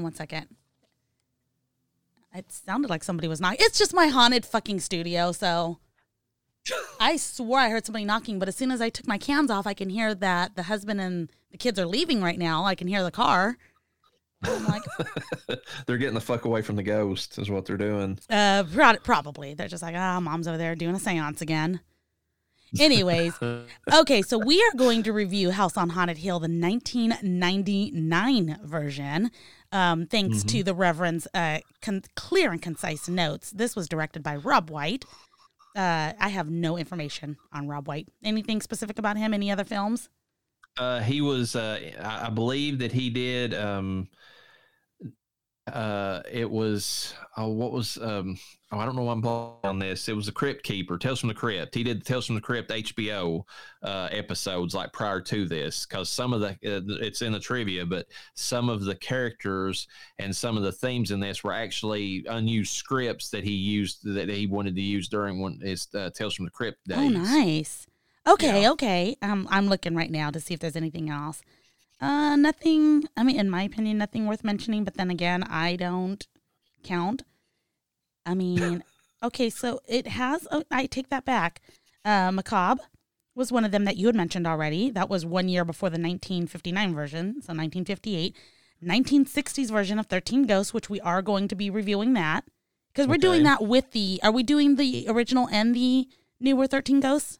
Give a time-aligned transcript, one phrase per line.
[0.00, 0.46] On one second.
[2.34, 3.58] It sounded like somebody was knocking.
[3.60, 5.78] It's just my haunted fucking studio, so
[7.00, 9.66] I swore I heard somebody knocking, but as soon as I took my cans off,
[9.66, 12.64] I can hear that the husband and the kids are leaving right now.
[12.64, 13.58] I can hear the car.
[14.42, 14.82] I'm like,
[15.86, 18.18] they're getting the fuck away from the ghost, is what they're doing.
[18.30, 18.64] uh,
[19.02, 19.52] probably.
[19.52, 21.80] They're just like, ah, mom's over there doing a seance again.
[22.78, 23.34] Anyways,
[23.92, 29.30] okay, so we are going to review House on Haunted Hill, the 1999 version.
[29.72, 33.50] Um, thanks to the Reverend's uh, con- clear and concise notes.
[33.50, 35.04] This was directed by Rob White.
[35.76, 38.08] Uh, I have no information on Rob White.
[38.24, 39.32] Anything specific about him?
[39.32, 40.08] Any other films?
[40.76, 43.54] Uh, he was, uh, I I believe that he did.
[43.54, 44.08] Um,
[45.74, 48.38] uh, it was, oh, what was, um,
[48.72, 50.08] oh, I don't know why I'm blanking on this.
[50.08, 51.74] It was the Crypt Keeper, Tales from the Crypt.
[51.74, 53.42] He did the Tales from the Crypt HBO
[53.82, 57.84] uh, episodes like prior to this because some of the, uh, it's in the trivia,
[57.86, 59.86] but some of the characters
[60.18, 64.28] and some of the themes in this were actually unused scripts that he used that
[64.28, 66.98] he wanted to use during one his uh, Tales from the Crypt days.
[66.98, 67.86] Oh, nice.
[68.28, 68.70] Okay, Yeah.
[68.72, 69.16] okay.
[69.22, 71.42] Um, I'm looking right now to see if there's anything else.
[72.00, 73.04] Uh, nothing.
[73.16, 74.84] I mean, in my opinion, nothing worth mentioning.
[74.84, 76.26] But then again, I don't
[76.82, 77.22] count.
[78.24, 78.82] I mean,
[79.22, 80.46] okay, so it has.
[80.50, 81.60] Oh, I take that back.
[82.04, 82.82] Uh, Macabre
[83.34, 84.90] was one of them that you had mentioned already.
[84.90, 88.36] That was one year before the 1959 version, so 1958.
[88.82, 92.44] 1960s version of 13 Ghosts, which we are going to be reviewing that
[92.92, 94.20] because we're doing that with the.
[94.22, 96.08] Are we doing the original and the
[96.40, 97.38] newer 13 Ghosts?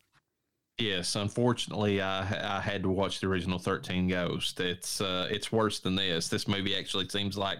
[0.80, 4.60] Yes, unfortunately, I I had to watch the original Thirteen Ghost.
[4.60, 6.28] It's uh, it's worse than this.
[6.28, 7.58] This movie actually seems like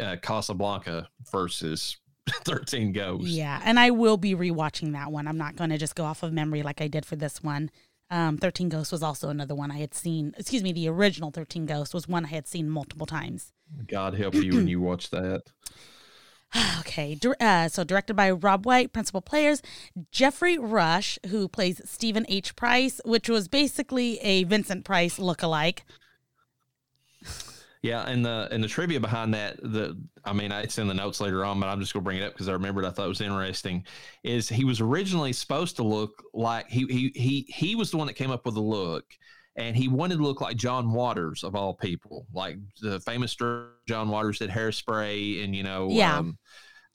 [0.00, 1.96] uh, Casablanca versus
[2.44, 3.28] Thirteen Ghosts.
[3.28, 5.26] Yeah, and I will be rewatching that one.
[5.26, 7.70] I'm not going to just go off of memory like I did for this one.
[8.12, 10.34] Um, 13 Ghosts was also another one I had seen.
[10.36, 13.52] Excuse me, the original 13 Ghosts was one I had seen multiple times.
[13.86, 15.42] God help you when you watch that.
[16.80, 19.62] Okay, uh, so directed by Rob White, principal players
[20.10, 22.56] Geoffrey Rush, who plays Stephen H.
[22.56, 25.84] Price, which was basically a Vincent Price look-alike.
[27.82, 31.20] Yeah, and the and the trivia behind that, the I mean, it's in the notes
[31.20, 33.08] later on, but I'm just gonna bring it up because I remembered I thought it
[33.08, 33.86] was interesting.
[34.22, 38.06] Is he was originally supposed to look like he he he he was the one
[38.08, 39.06] that came up with the look,
[39.56, 43.36] and he wanted to look like John Waters of all people, like the famous
[43.86, 46.18] John Waters did Hairspray, and you know, Yeah.
[46.18, 46.38] um,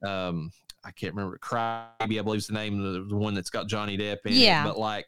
[0.06, 0.52] um,
[0.84, 3.68] I can't remember Cry, I believe is the name of the, the one that's got
[3.68, 4.64] Johnny Depp in Yeah.
[4.64, 5.06] it, but like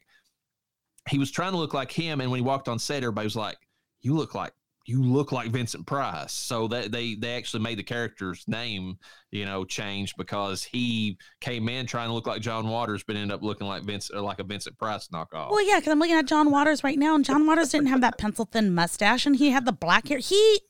[1.09, 3.35] he was trying to look like him, and when he walked on set, everybody was
[3.35, 3.57] like,
[4.01, 4.51] "You look like."
[4.87, 8.97] You look like Vincent Price, so that they they actually made the character's name,
[9.31, 13.35] you know, change because he came in trying to look like John Waters, but ended
[13.35, 15.51] up looking like Vince or like a Vincent Price knockoff.
[15.51, 18.01] Well, yeah, because I'm looking at John Waters right now, and John Waters didn't have
[18.01, 20.19] that pencil thin mustache, and he had the black hair.
[20.19, 20.61] He,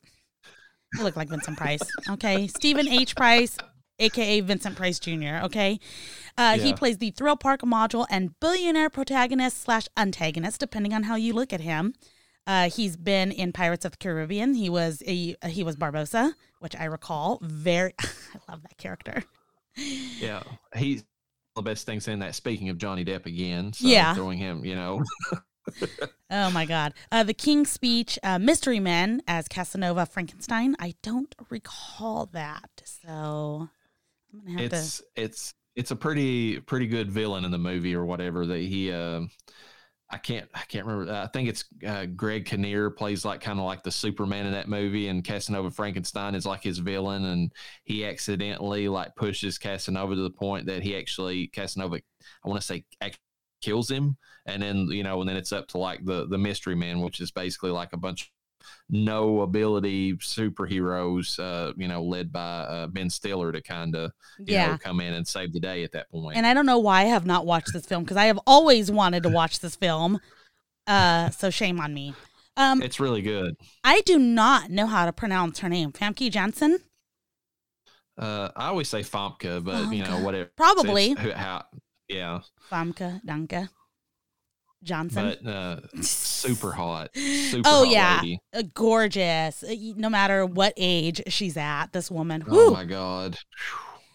[1.00, 1.82] looked like Vincent Price.
[2.10, 3.16] Okay, Stephen H.
[3.16, 3.58] Price,
[4.00, 5.44] aka Vincent Price Jr.
[5.44, 5.80] Okay,
[6.38, 11.16] uh, he plays the thrill park module and billionaire protagonist slash antagonist, depending on how
[11.16, 11.94] you look at him.
[12.48, 14.54] Uh, he's been in Pirates of the Caribbean.
[14.56, 17.94] He was a he was Barbossa, which I recall very.
[18.00, 19.24] I love that character.
[19.76, 20.42] Yeah,
[20.76, 21.04] he's
[21.56, 22.34] the best things in that.
[22.36, 24.14] Speaking of Johnny Depp again, so Yeah.
[24.16, 25.04] throwing him, you know,
[26.30, 26.94] Oh my God.
[27.12, 30.76] Uh, the King's Speech, uh, Mystery Men as Casanova Frankenstein.
[30.80, 32.70] I don't recall that.
[33.04, 33.70] So
[34.34, 38.06] I'm to have it's it's it's a pretty pretty good villain in the movie or
[38.06, 38.92] whatever that he.
[38.92, 39.22] Uh,
[40.10, 41.12] I can't I can't remember.
[41.12, 44.70] I think it's uh, Greg Kinnear plays like kind of like the Superman in that
[44.70, 47.52] movie, and Casanova Frankenstein is like his villain, and
[47.84, 52.66] he accidentally like pushes Casanova to the point that he actually Casanova I want to
[52.66, 52.86] say
[53.62, 56.76] kills him, and then you know, and then it's up to like the the Mystery
[56.76, 58.32] Man, which is basically like a bunch
[58.90, 64.72] no ability superheroes, uh, you know, led by uh, Ben Stiller to kind of Yeah.
[64.72, 66.38] know, come in and save the day at that point.
[66.38, 68.92] And I don't know why I have not watched this film because I have always
[68.92, 70.20] wanted to watch this film.
[70.86, 72.14] Uh, so shame on me.
[72.56, 73.56] Um, it's really good.
[73.84, 75.92] I do not know how to pronounce her name.
[75.92, 76.80] Famke Janssen?
[78.18, 80.50] Uh, I always say Famke, but you know, whatever.
[80.56, 81.14] Probably.
[81.14, 81.66] How,
[82.08, 82.40] yeah,
[82.72, 83.70] Famke, Danke,
[84.84, 85.36] Johnson.
[85.44, 87.10] but uh, super hot.
[87.16, 88.20] Super Oh, hot yeah.
[88.22, 88.40] lady.
[88.54, 89.64] Uh, gorgeous.
[89.64, 92.44] Uh, No matter what age she's at, this woman.
[92.48, 93.38] Oh my god.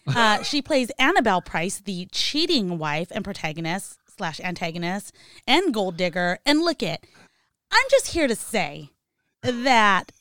[0.05, 5.15] Uh, she plays Annabelle Price, the cheating wife and protagonist slash antagonist
[5.47, 6.39] and gold digger.
[6.45, 7.07] And look it,
[7.71, 8.89] I'm just here to say
[9.41, 10.11] that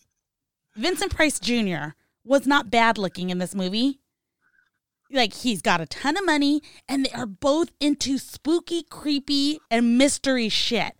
[0.76, 1.96] Vincent Price Jr.
[2.24, 3.98] was not bad looking in this movie.
[5.12, 9.98] Like he's got a ton of money, and they are both into spooky, creepy, and
[9.98, 10.94] mystery shit.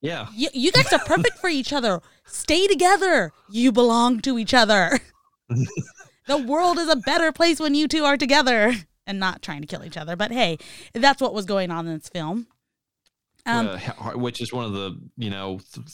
[0.00, 0.26] Yeah.
[0.34, 2.02] You, you guys are perfect for each other.
[2.26, 3.32] Stay together.
[3.50, 5.00] You belong to each other.
[6.26, 8.74] the world is a better place when you two are together
[9.06, 10.14] and not trying to kill each other.
[10.14, 10.58] But hey,
[10.92, 12.48] that's what was going on in this film.
[13.46, 15.86] Um, uh, which is one of the you know th-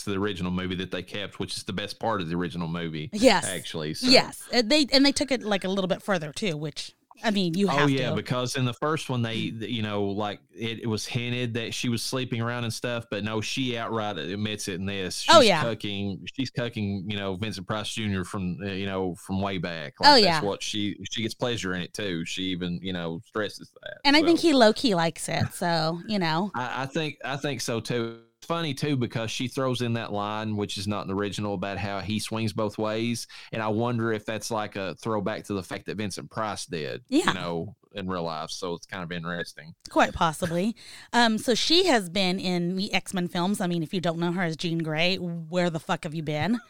[0.00, 2.68] to the original movie that they kept, which is the best part of the original
[2.68, 3.10] movie.
[3.12, 3.94] Yes, actually.
[3.94, 4.08] So.
[4.08, 6.94] Yes, they and they took it like a little bit further too, which
[7.24, 7.82] I mean, you have.
[7.82, 8.16] Oh yeah, to.
[8.16, 11.88] because in the first one, they you know like it, it, was hinted that she
[11.88, 15.26] was sleeping around and stuff, but no, she outright admits it in this.
[15.28, 16.20] Oh, she's oh yeah, cucking.
[16.34, 17.10] She's cucking.
[17.10, 18.22] You know, Vincent Price Jr.
[18.24, 19.94] from uh, you know from way back.
[20.00, 22.24] Like, oh that's yeah, what she she gets pleasure in it too.
[22.24, 23.98] She even you know stresses that.
[24.04, 24.22] And so.
[24.22, 25.52] I think he low key likes it.
[25.54, 29.80] So you know, I, I think I think so too funny too because she throws
[29.80, 33.62] in that line, which is not an original, about how he swings both ways, and
[33.62, 37.28] I wonder if that's like a throwback to the fact that Vincent Price did, yeah.
[37.28, 38.50] you know, in real life.
[38.50, 39.74] So it's kind of interesting.
[39.90, 40.76] Quite possibly.
[41.12, 43.60] Um, so she has been in the X Men films.
[43.60, 46.22] I mean, if you don't know her as Jean Grey, where the fuck have you
[46.22, 46.60] been?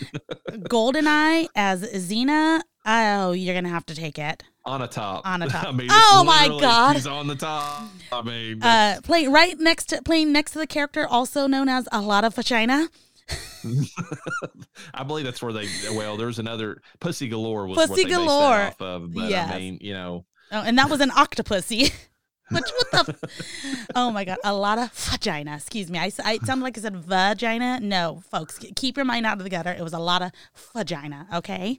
[0.50, 2.60] Goldeneye as Xena.
[2.84, 5.26] Oh, you're gonna have to take it on a top.
[5.26, 5.66] On a top.
[5.68, 7.88] I mean, oh my god, he's on the top.
[8.12, 11.88] I mean, uh, playing right next to playing next to the character, also known as
[11.90, 12.88] a lot of vagina.
[14.94, 15.66] I believe that's where they.
[15.92, 19.52] Well, there's another Pussy Galore was Pussy Galore off of, but yes.
[19.52, 20.24] I mean, you know.
[20.52, 21.92] Oh, and that was an octopussy.
[22.50, 23.14] Which what the?
[23.22, 25.56] F- oh my god, a lot of vagina.
[25.56, 25.98] Excuse me.
[25.98, 27.78] I, I sounded like I said vagina.
[27.80, 29.72] No, folks, keep your mind out of the gutter.
[29.72, 30.32] It was a lot of
[30.74, 31.26] vagina.
[31.34, 31.78] Okay.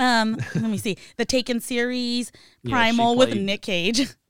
[0.00, 0.96] Um, let me see.
[1.18, 2.32] The Taken series,
[2.64, 4.08] Primal yeah, with Nick Cage.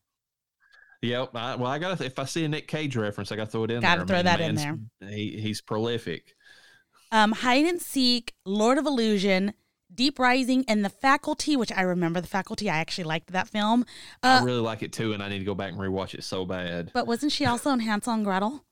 [1.02, 1.30] Yep.
[1.34, 3.50] I, well, I got to, if I see a Nick Cage reference, I got to
[3.50, 3.96] throw it in there.
[3.96, 4.78] Gotta throw that in there.
[5.08, 6.34] He, he's prolific.
[7.10, 9.54] Um, Hide and Seek, Lord of Illusion,
[9.94, 12.68] Deep Rising, and The Faculty, which I remember The Faculty.
[12.68, 13.86] I actually liked that film.
[14.22, 16.22] Uh, I really like it too, and I need to go back and rewatch it
[16.22, 16.90] so bad.
[16.92, 18.62] But wasn't she also in Hansel and Gretel?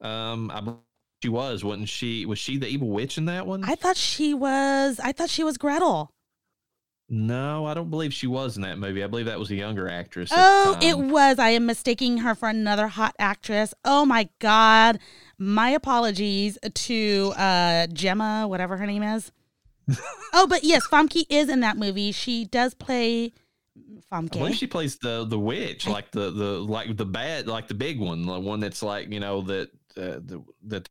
[0.00, 0.74] Um, I
[1.22, 2.26] she was, wasn't she?
[2.26, 3.64] Was she the evil witch in that one?
[3.64, 5.00] I thought she was.
[5.00, 6.12] I thought she was Gretel.
[7.08, 9.04] No, I don't believe she was in that movie.
[9.04, 10.30] I believe that was a younger actress.
[10.32, 11.38] Oh, it was.
[11.38, 13.74] I am mistaking her for another hot actress.
[13.84, 14.98] Oh my god.
[15.38, 19.30] My apologies to uh Gemma, whatever her name is.
[20.32, 22.12] oh, but yes, Famke is in that movie.
[22.12, 23.32] She does play
[24.10, 24.36] Famke.
[24.36, 27.74] I believe she plays the the witch, like the the like the bad, like the
[27.74, 30.88] big one, the one that's like you know that uh, the, that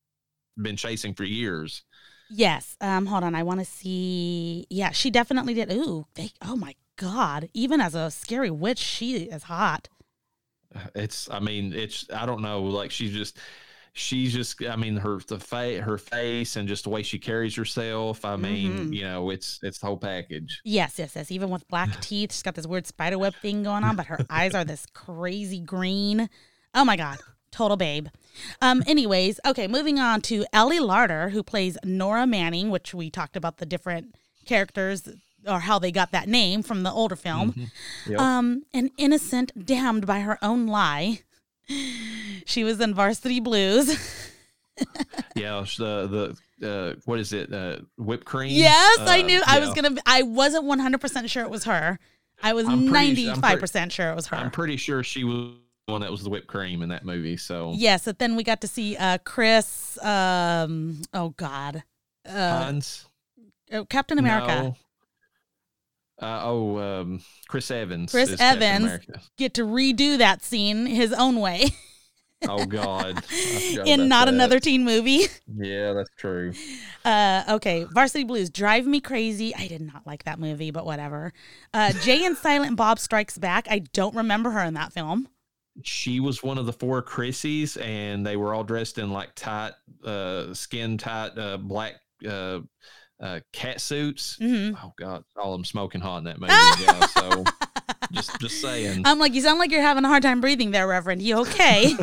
[0.61, 1.83] been chasing for years.
[2.31, 2.77] Yes.
[2.79, 3.05] Um.
[3.05, 3.35] Hold on.
[3.35, 4.65] I want to see.
[4.69, 5.71] Yeah, she definitely did.
[5.71, 6.05] Ooh.
[6.15, 7.49] They, oh my god.
[7.53, 9.89] Even as a scary witch, she is hot.
[10.95, 11.29] It's.
[11.29, 12.05] I mean, it's.
[12.13, 12.63] I don't know.
[12.63, 13.37] Like she's just.
[13.93, 14.63] She's just.
[14.63, 18.23] I mean, her the fa- her face and just the way she carries herself.
[18.23, 18.93] I mean, mm-hmm.
[18.93, 20.61] you know, it's it's the whole package.
[20.63, 20.97] Yes.
[20.97, 21.13] Yes.
[21.17, 21.31] Yes.
[21.31, 24.19] Even with black teeth, she's got this weird spider web thing going on, but her
[24.29, 26.29] eyes are this crazy green.
[26.73, 27.19] Oh my god.
[27.51, 28.07] Total babe.
[28.61, 33.35] Um, anyways, okay, moving on to Ali Larter, who plays Nora Manning, which we talked
[33.35, 35.07] about the different characters
[35.47, 37.51] or how they got that name from the older film.
[37.51, 38.11] Mm-hmm.
[38.11, 38.19] Yep.
[38.19, 41.19] Um, an innocent damned by her own lie.
[42.45, 43.87] She was in Varsity Blues.
[45.35, 47.53] yeah, the the uh, what is it?
[47.53, 48.51] Uh, whipped cream.
[48.51, 49.37] Yes, uh, I knew.
[49.37, 49.43] Yeah.
[49.45, 49.95] I was gonna.
[50.05, 51.99] I wasn't one hundred percent sure it was her.
[52.41, 54.37] I was ninety five percent sure it was her.
[54.37, 55.53] I'm pretty sure she was
[55.87, 57.37] one that was the whipped cream in that movie.
[57.37, 59.97] So yes, but then we got to see uh Chris.
[60.03, 61.83] Um, oh God,
[62.27, 63.05] uh, Hans,
[63.71, 64.63] oh, Captain America.
[64.63, 64.75] No.
[66.21, 68.11] Uh, oh, um, Chris Evans.
[68.11, 68.99] Chris Evans
[69.37, 71.65] get to redo that scene his own way.
[72.47, 73.23] oh God!
[73.85, 74.33] In not that.
[74.33, 75.25] another teen movie.
[75.53, 76.53] Yeah, that's true.
[77.03, 79.55] Uh, okay, Varsity Blues drive me crazy.
[79.55, 81.33] I did not like that movie, but whatever.
[81.73, 83.67] Uh, Jay and Silent Bob Strikes Back.
[83.69, 85.27] I don't remember her in that film
[85.83, 89.73] she was one of the four Chrissies, and they were all dressed in like tight,
[90.05, 91.95] uh, skin tight, uh, black
[92.27, 92.59] uh,
[93.19, 94.37] uh, cat suits.
[94.41, 94.75] Mm-hmm.
[94.83, 96.53] Oh God, all of them smoking hot in that movie.
[96.53, 97.43] yeah, so
[98.11, 99.03] just just saying.
[99.05, 101.21] I'm like, you sound like you're having a hard time breathing there, Reverend.
[101.21, 101.95] You okay?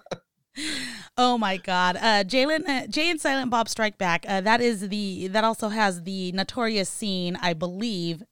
[1.16, 4.26] oh my God, uh, Jalen, uh, Jay and Silent Bob Strike Back.
[4.28, 8.22] Uh, that is the that also has the notorious scene, I believe.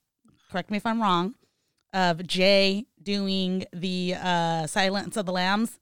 [0.50, 1.34] Correct me if I'm wrong.
[1.94, 5.80] Of Jay doing the uh, Silence of the Lambs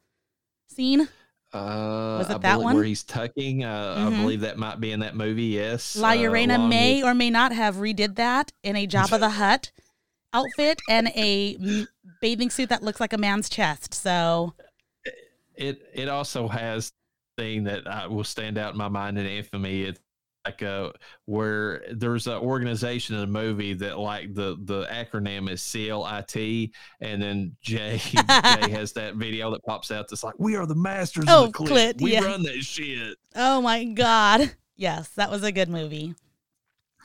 [0.68, 1.08] scene?
[1.52, 3.64] Uh, was it I that one where he's tucking?
[3.64, 4.06] Uh, mm-hmm.
[4.06, 5.46] I believe that might be in that movie.
[5.46, 7.04] Yes, La Llorona uh, may with...
[7.04, 9.72] or may not have redid that in a Jabba the Hut
[10.32, 11.86] outfit and a
[12.20, 13.92] bathing suit that looks like a man's chest.
[13.92, 14.54] So
[15.56, 16.92] it it also has
[17.36, 19.82] thing that uh, will stand out in my mind in infamy.
[19.82, 20.00] It's
[20.46, 20.90] like uh
[21.24, 27.20] where there's an organization in the movie that like the the acronym is CLIT and
[27.22, 28.20] then Jay Jay
[28.70, 31.58] has that video that pops out that's like we are the masters Oh, of the
[31.58, 31.68] clit.
[31.94, 32.20] clit, we yeah.
[32.24, 33.16] run that shit.
[33.34, 34.54] Oh my god.
[34.76, 36.14] Yes, that was a good movie.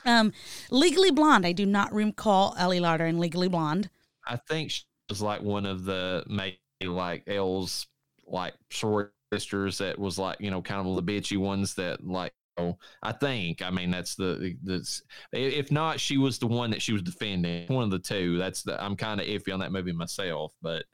[0.04, 0.32] Um,
[0.70, 1.46] Legally Blonde.
[1.46, 3.88] I do not recall Ali Larter in Legally Blonde.
[4.26, 7.86] I think she was like one of the maybe like Elle's
[8.26, 12.32] like short sisters that was like you know kind of the bitchy ones that like
[13.02, 16.92] I think I mean that's the the if not she was the one that she
[16.92, 19.92] was defending one of the two that's the I'm kind of iffy on that movie
[19.92, 20.84] myself but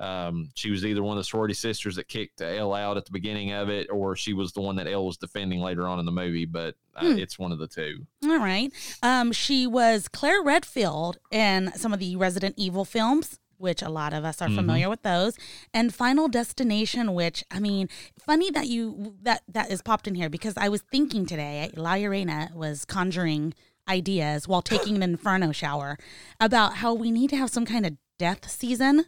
[0.00, 3.12] um she was either one of the sorority sisters that kicked Elle out at the
[3.12, 6.04] beginning of it or she was the one that Elle was defending later on in
[6.06, 7.18] the movie but uh, Hmm.
[7.18, 8.72] it's one of the two All right.
[9.02, 14.12] Um, she was Claire Redfield in some of the Resident Evil films, which a lot
[14.12, 14.56] of us are Mhm.
[14.56, 15.36] familiar with those,
[15.72, 20.28] and Final Destination, which I mean, funny that you that that is popped in here
[20.28, 23.54] because I was thinking today, La Llorona was conjuring
[23.88, 25.98] ideas while taking an inferno shower
[26.40, 29.06] about how we need to have some kind of death season.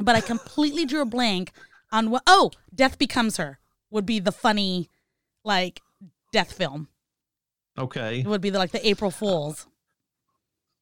[0.00, 1.52] But I completely drew a blank
[1.92, 3.58] on what oh, Death Becomes Her
[3.90, 4.88] would be the funny
[5.44, 5.80] like
[6.32, 6.88] death film.
[7.76, 9.66] okay It would be the, like the April Fools.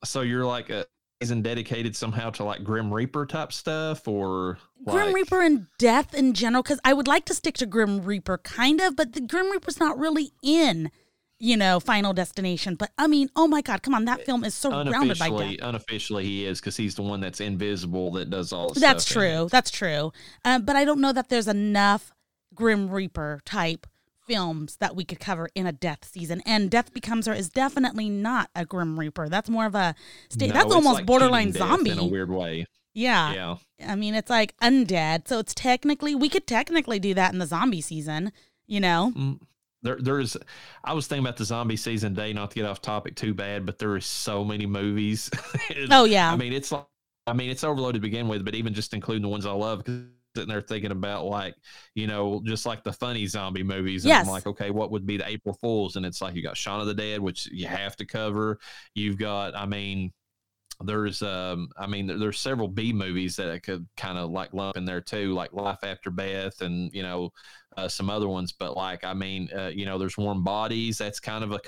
[0.05, 0.85] So you're like a
[1.20, 6.32] isn't dedicated somehow to like Grim Reaper type stuff or Grim Reaper and death in
[6.32, 9.50] general, because I would like to stick to Grim Reaper kind of, but the Grim
[9.50, 10.90] Reaper's not really in,
[11.40, 12.76] you know, Final Destination.
[12.76, 15.56] But I mean, oh my God, come on, that film is surrounded by death.
[15.60, 19.48] unofficially he is because he's the one that's invisible that does all That's stuff true.
[19.50, 20.12] That's true.
[20.44, 22.12] Um, but I don't know that there's enough
[22.54, 23.87] Grim Reaper type
[24.28, 26.42] films that we could cover in a death season.
[26.47, 29.28] And Death Becomes Her is definitely not a Grim Reaper.
[29.28, 29.94] That's more of a
[30.28, 30.49] state.
[30.49, 31.90] No, that's almost like borderline zombie.
[31.90, 32.66] in a weird way
[32.99, 33.32] yeah.
[33.32, 33.56] yeah
[33.88, 35.28] I mean, it's like undead.
[35.28, 38.32] So it's technically, we could technically do that in the zombie season,
[38.66, 39.12] you know?
[39.16, 39.40] Mm,
[39.82, 40.37] there, there's
[40.82, 43.64] i was thinking about the zombie season day not to get off topic too bad
[43.64, 45.30] but there is so many movies
[45.92, 46.32] Oh, yeah.
[46.32, 46.85] i mean it's like
[47.28, 49.85] i mean it's overloaded to begin with but even just including the ones i love
[49.85, 50.00] 'cause
[50.37, 51.54] sitting there thinking about like
[51.94, 54.26] you know just like the funny zombie movies and Yes.
[54.26, 56.80] i'm like okay what would be the april fools and it's like you got shaun
[56.80, 58.58] of the dead which you have to cover
[58.94, 60.12] you've got i mean
[60.85, 64.52] there's um i mean there- there's several b movies that i could kind of like
[64.54, 67.30] lump in there too like life after beth and you know
[67.76, 71.18] uh, some other ones but like i mean uh, you know there's warm bodies that's
[71.20, 71.61] kind of a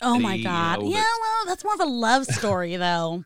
[0.00, 0.78] Oh my comedy, you God.
[0.80, 3.24] know, yeah, that's- well, that's more of a love story, though.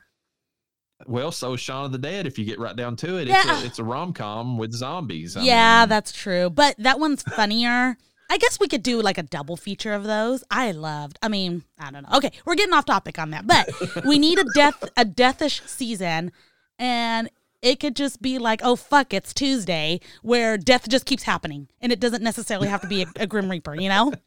[1.06, 3.44] Well so is shaun of the dead if you get right down to it it's
[3.44, 3.62] Yeah.
[3.62, 6.50] a, it's a rom-com with zombies I yeah, mean, that's true.
[6.50, 7.97] But that one's funnier.
[8.30, 10.42] I guess we could do like a double feature of those.
[10.50, 11.18] I loved.
[11.21, 12.16] I mean, I don't know.
[12.16, 13.68] Okay, we're getting off topic on that, but
[14.06, 16.32] we need a death a deathish season,
[16.78, 17.28] and
[17.61, 21.92] it could just be like, oh fuck, it's Tuesday, where death just keeps happening, and
[21.92, 24.12] it doesn't necessarily have to be a, a grim reaper, you know?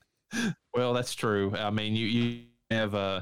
[0.75, 1.53] Well, that's true.
[1.55, 3.22] I mean, you you have uh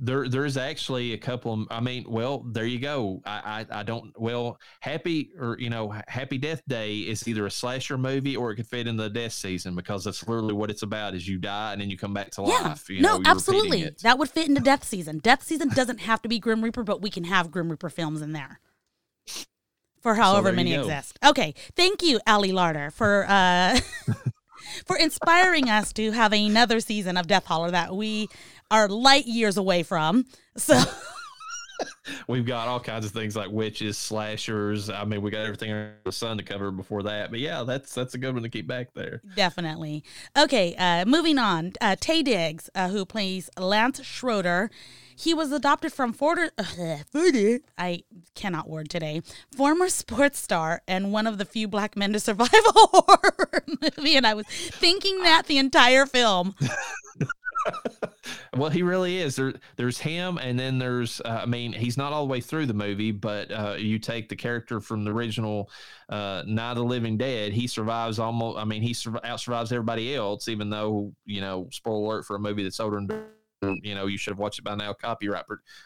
[0.00, 3.20] there there's actually a couple of I mean, well, there you go.
[3.26, 7.50] I I, I don't well, happy or you know, Happy Death Day is either a
[7.50, 10.82] slasher movie or it could fit in the death season because that's literally what it's
[10.82, 12.68] about is you die and then you come back to Yeah.
[12.68, 12.88] life.
[12.88, 13.90] You no, know, absolutely.
[14.02, 15.18] That would fit into Death Season.
[15.18, 18.22] Death Season doesn't have to be Grim Reaper, but we can have Grim Reaper films
[18.22, 18.60] in there.
[20.00, 21.18] For however you many exist.
[21.24, 21.54] Okay.
[21.76, 23.78] Thank you, Ali Larter, for uh
[24.86, 28.28] for inspiring us to have another season of Death Holler that we
[28.70, 30.24] are light years away from.
[30.56, 30.80] So
[32.26, 34.90] We've got all kinds of things like witches, slashers.
[34.90, 37.30] I mean, we got everything under the sun to cover before that.
[37.30, 39.22] But yeah, that's that's a good one to keep back there.
[39.36, 40.04] definitely.
[40.36, 41.72] Okay, uh moving on.
[41.80, 44.70] Uh Taye Diggs, uh, who plays Lance Schroeder.
[45.16, 46.50] He was adopted from Forder,
[47.78, 48.02] I
[48.34, 49.20] cannot word today,
[49.54, 54.16] former sports star and one of the few black men to survive a horror movie.
[54.16, 56.54] And I was thinking that the entire film.
[58.56, 59.36] Well, he really is.
[59.36, 61.20] There, there's him, and then there's.
[61.20, 64.28] Uh, I mean, he's not all the way through the movie, but uh, you take
[64.28, 65.70] the character from the original
[66.08, 67.52] uh, Night of the Living Dead.
[67.52, 68.58] He survives almost.
[68.58, 72.36] I mean, he sur- out survives everybody else, even though you know, spoiler alert for
[72.36, 73.12] a movie that's older and
[73.82, 74.92] you know, you should have watched it by now.
[74.92, 75.44] Copyright,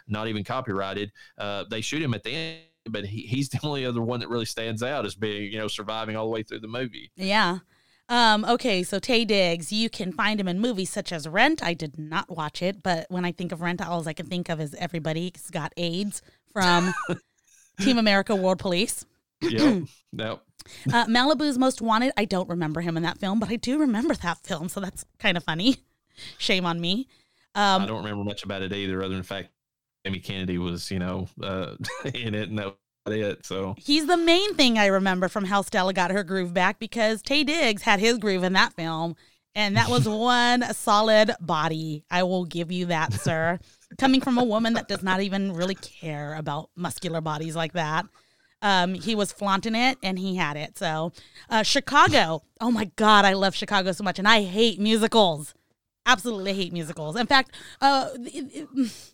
[0.08, 1.12] not even copyrighted.
[1.36, 4.28] Uh, they shoot him at the end, but he, he's the only other one that
[4.28, 7.10] really stands out as being, you know, surviving all the way through the movie.
[7.16, 7.58] Yeah.
[8.08, 11.62] Um, okay, so Taye Diggs, you can find him in movies such as Rent.
[11.62, 14.49] I did not watch it, but when I think of Rent, all I can think
[14.50, 16.20] of is everybody's got AIDS
[16.52, 16.92] from
[17.80, 19.06] Team America World Police.
[19.40, 19.84] Yep.
[20.12, 20.40] no.
[20.92, 22.12] Uh, Malibu's Most Wanted.
[22.16, 25.04] I don't remember him in that film, but I do remember that film, so that's
[25.18, 25.76] kind of funny.
[26.38, 27.08] Shame on me.
[27.54, 29.49] I Um, don't remember much about it either, other than the fact
[30.04, 31.76] Jamie Kennedy was, you know, uh,
[32.14, 32.76] in it, and that
[33.12, 33.44] it.
[33.44, 37.23] So he's the main thing I remember from how Stella got her groove back because
[37.23, 39.16] Taye Diggs had his groove in that film,
[39.54, 42.04] And that was one solid body.
[42.11, 43.58] I will give you that, sir.
[43.99, 48.06] Coming from a woman that does not even really care about muscular bodies like that.
[48.62, 50.78] Um, he was flaunting it and he had it.
[50.78, 51.12] So,
[51.50, 52.42] uh, Chicago.
[52.61, 54.18] Oh my God, I love Chicago so much.
[54.18, 55.54] And I hate musicals.
[56.06, 57.16] Absolutely hate musicals.
[57.16, 59.12] In fact, uh, it, it,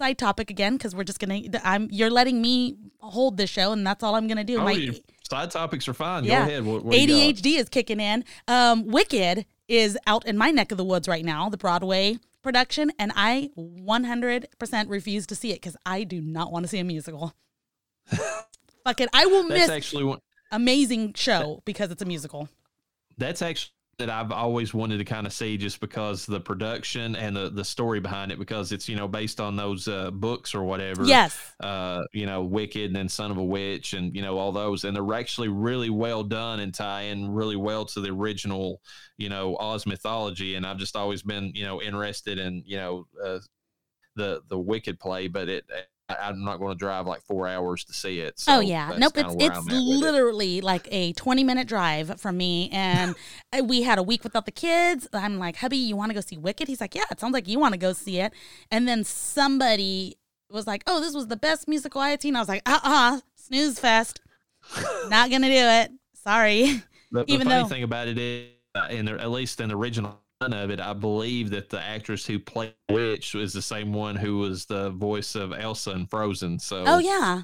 [0.00, 1.42] side topic again because we're just gonna.
[1.62, 4.58] I'm you're letting me hold this show, and that's all I'm gonna do.
[4.58, 4.90] Oh, My
[5.28, 6.24] side topics are fine.
[6.24, 6.40] Yeah.
[6.40, 6.64] Go ahead.
[6.64, 7.42] What, what do you got?
[7.42, 8.24] ADHD is kicking in.
[8.48, 12.90] Um, Wicked is out in my neck of the woods right now, the Broadway production,
[12.98, 16.84] and I 100% refuse to see it because I do not want to see a
[16.84, 17.34] musical.
[18.06, 20.20] Fuck it, I will That's miss actually one.
[20.50, 22.48] amazing show because it's a musical.
[23.18, 27.36] That's actually that I've always wanted to kind of see, just because the production and
[27.36, 30.64] the the story behind it, because it's you know based on those uh, books or
[30.64, 31.04] whatever.
[31.04, 34.52] Yes, uh, you know, Wicked and then Son of a Witch and, you know, all
[34.52, 34.84] those.
[34.84, 38.80] And they're actually really well done and tie in really well to the original,
[39.18, 40.54] you know, Oz mythology.
[40.56, 43.38] And I've just always been, you know, interested in, you know, uh,
[44.16, 45.64] the, the Wicked play, but it,
[46.20, 48.38] I'm not going to drive like four hours to see it.
[48.38, 49.12] So oh yeah, nope.
[49.16, 49.78] It's it's I'm at with it.
[49.78, 53.14] literally like a twenty minute drive from me, and
[53.64, 55.08] we had a week without the kids.
[55.12, 56.68] I'm like, hubby, you want to go see Wicked?
[56.68, 58.32] He's like, yeah, it sounds like you want to go see it.
[58.70, 60.16] And then somebody
[60.50, 62.36] was like, oh, this was the best musical I had seen.
[62.36, 64.20] I was like, uh uh snooze fest,
[65.08, 65.90] not gonna do it.
[66.14, 66.82] Sorry.
[67.12, 69.68] The, the even funny though- thing about it is, uh, in the, at least in
[69.68, 73.60] the original run of it, I believe that the actress who played witch is the
[73.60, 76.58] same one who was the voice of Elsa in Frozen.
[76.58, 77.42] So Oh yeah.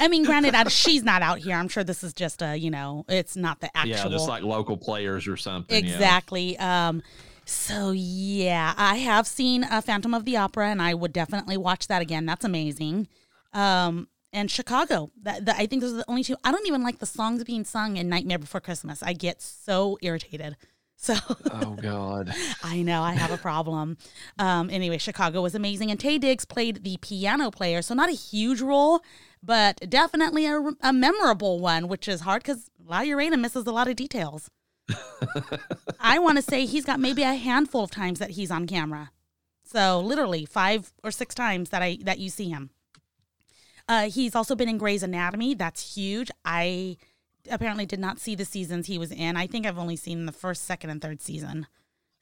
[0.00, 1.54] I mean, granted, I, she's not out here.
[1.54, 3.96] I'm sure this is just a, you know, it's not the actual.
[3.96, 5.84] yeah, just like local players or something.
[5.84, 5.92] yeah.
[5.92, 6.58] Exactly.
[6.58, 7.02] Um,
[7.44, 11.86] so yeah, I have seen uh, Phantom of the Opera, and I would definitely watch
[11.86, 12.26] that again.
[12.26, 13.06] That's amazing.
[13.52, 15.12] Um, and Chicago.
[15.22, 16.36] That, that I think those are the only two.
[16.42, 19.00] I don't even like the songs being sung in Nightmare Before Christmas.
[19.00, 20.56] I get so irritated.
[20.96, 21.14] So
[21.50, 22.34] Oh God.
[22.62, 23.98] I know I have a problem.
[24.38, 28.12] Um, anyway, Chicago was amazing, and Taye Diggs played the piano player, so not a
[28.12, 29.02] huge role,
[29.42, 33.88] but definitely a, a memorable one, which is hard because La Urena misses a lot
[33.88, 34.50] of details.
[36.00, 39.10] I want to say he's got maybe a handful of times that he's on camera,
[39.64, 42.70] so literally five or six times that I that you see him.
[43.88, 45.54] Uh, he's also been in Grey's Anatomy.
[45.54, 46.30] That's huge.
[46.44, 46.96] I
[47.50, 49.36] apparently did not see the seasons he was in.
[49.36, 51.66] I think I've only seen the first, second, and third season.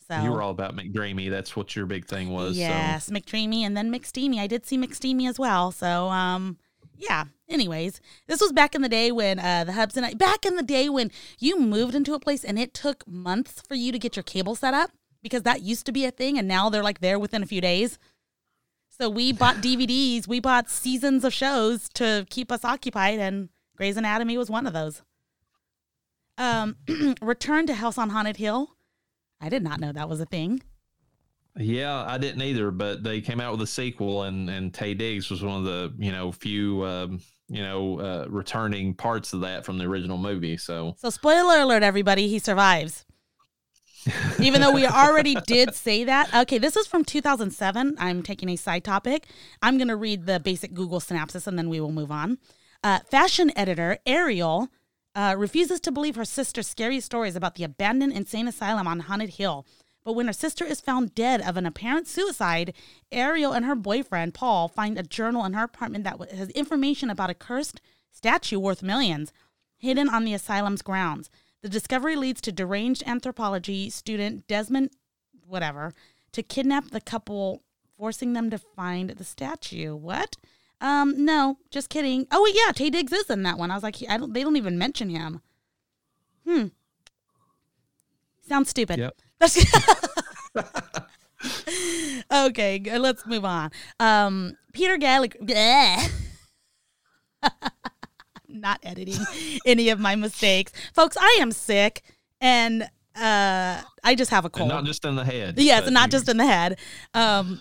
[0.09, 1.31] So You were all about McDreamy.
[1.31, 2.57] That's what your big thing was.
[2.59, 4.39] Yes, McDreamy and then McSteamy.
[4.39, 5.73] I did see McSteamy as well.
[5.73, 6.59] So um
[6.97, 7.25] yeah.
[7.49, 10.57] Anyways, this was back in the day when uh the hubs and I back in
[10.57, 13.99] the day when you moved into a place and it took months for you to
[13.99, 14.91] get your cable set up
[15.23, 17.63] because that used to be a thing and now they're like there within a few
[17.63, 17.99] days.
[18.91, 23.97] So we bought DVDs, we bought seasons of shows to keep us occupied and Grey's
[23.97, 25.03] Anatomy was one of those.
[26.39, 26.77] Um
[27.23, 28.77] Return to House on Haunted Hill.
[29.41, 30.63] I did not know that was a thing.
[31.57, 35.31] Yeah, I didn't either, but they came out with a sequel, and and Taye Diggs
[35.31, 39.65] was one of the you know few um, you know uh, returning parts of that
[39.65, 40.57] from the original movie.
[40.57, 43.05] So So, spoiler alert, everybody, he survives.
[44.41, 46.35] Even though we already did say that.
[46.35, 47.97] Okay, this is from 2007.
[47.99, 49.27] I'm taking a side topic.
[49.63, 52.39] I'm going to read the basic Google synopsis and then we will move on.
[52.83, 54.69] Uh, fashion editor Ariel
[55.15, 59.31] uh, refuses to believe her sister's scary stories about the abandoned insane asylum on Haunted
[59.31, 59.67] Hill.
[60.05, 62.75] But when her sister is found dead of an apparent suicide,
[63.11, 67.31] Ariel and her boyfriend, Paul, find a journal in her apartment that has information about
[67.31, 69.33] a cursed statue worth millions
[69.77, 71.31] hidden on the asylum's grounds.
[71.63, 74.91] The discovery leads to deranged anthropology student Desmond,
[75.47, 75.95] whatever,
[76.33, 77.63] to kidnap the couple,
[77.97, 79.95] forcing them to find the statue.
[79.95, 80.37] What?
[80.85, 82.27] Um, no, just kidding.
[82.31, 83.71] Oh yeah, Taye Diggs is in that one.
[83.71, 84.35] I was like, I don't.
[84.35, 85.41] They don't even mention him.
[86.47, 86.67] Hmm.
[88.47, 88.99] Sounds stupid.
[88.99, 89.17] Yep.
[92.33, 92.81] Okay.
[92.99, 93.71] Let's move on.
[94.01, 95.37] Um, Peter Gallagher.
[98.49, 99.19] Not editing
[99.67, 101.17] any of my mistakes, folks.
[101.21, 102.03] I am sick,
[102.41, 104.69] and uh, I just have a and cold.
[104.71, 105.59] not just in the head.
[105.59, 106.79] Yes, not you- just in the head.
[107.13, 107.61] Um,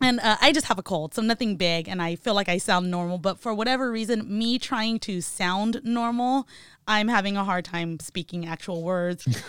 [0.00, 2.58] and uh, I just have a cold, so nothing big, and I feel like I
[2.58, 3.18] sound normal.
[3.18, 6.46] But for whatever reason, me trying to sound normal,
[6.86, 9.42] I'm having a hard time speaking actual words.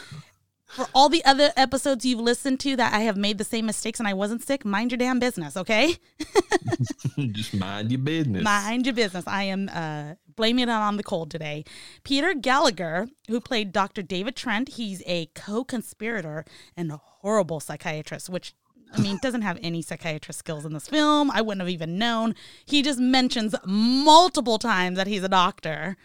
[0.68, 4.00] for all the other episodes you've listened to that I have made the same mistakes
[4.00, 5.96] and I wasn't sick, mind your damn business, okay?
[7.32, 8.44] just mind your business.
[8.44, 9.26] Mind your business.
[9.28, 11.64] I am uh, blaming it on the cold today.
[12.04, 14.02] Peter Gallagher, who played Dr.
[14.02, 18.54] David Trent, he's a co conspirator and a horrible psychiatrist, which,
[18.94, 21.30] I mean, doesn't have any psychiatrist skills in this film.
[21.32, 22.36] I wouldn't have even known.
[22.66, 25.98] He just mentions multiple times that he's a doctor.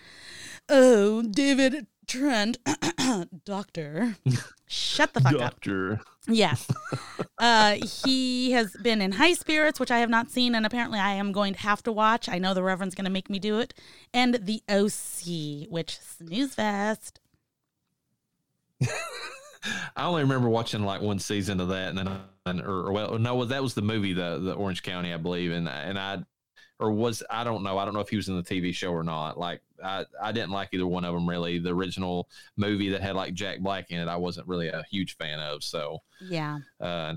[0.68, 2.58] Oh, David Trent,
[3.44, 4.16] doctor,
[4.66, 5.40] shut the fuck up.
[5.40, 6.00] Doctor.
[6.28, 6.68] Yes.
[7.38, 11.12] uh, he has been in High Spirits, which I have not seen, and apparently I
[11.14, 12.28] am going to have to watch.
[12.28, 13.74] I know the Reverend's going to make me do it.
[14.12, 17.20] And The OC, which snooze fest.
[19.96, 23.18] I only remember watching like one season of that, and then and, or, or well,
[23.18, 26.24] no, that was the movie, the the Orange County, I believe, and and I
[26.78, 28.90] or was I don't know, I don't know if he was in the TV show
[28.92, 29.38] or not.
[29.38, 31.58] Like I I didn't like either one of them really.
[31.58, 35.16] The original movie that had like Jack Black in it, I wasn't really a huge
[35.16, 35.62] fan of.
[35.62, 36.58] So Yeah.
[36.80, 37.14] uh,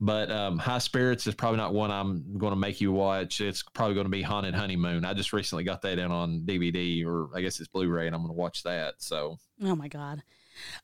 [0.00, 3.40] but um, High Spirits is probably not one I'm going to make you watch.
[3.40, 5.04] It's probably going to be Haunted Honeymoon.
[5.04, 8.22] I just recently got that in on DVD, or I guess it's Blu-ray, and I'm
[8.22, 8.94] going to watch that.
[8.98, 10.22] So Oh my God.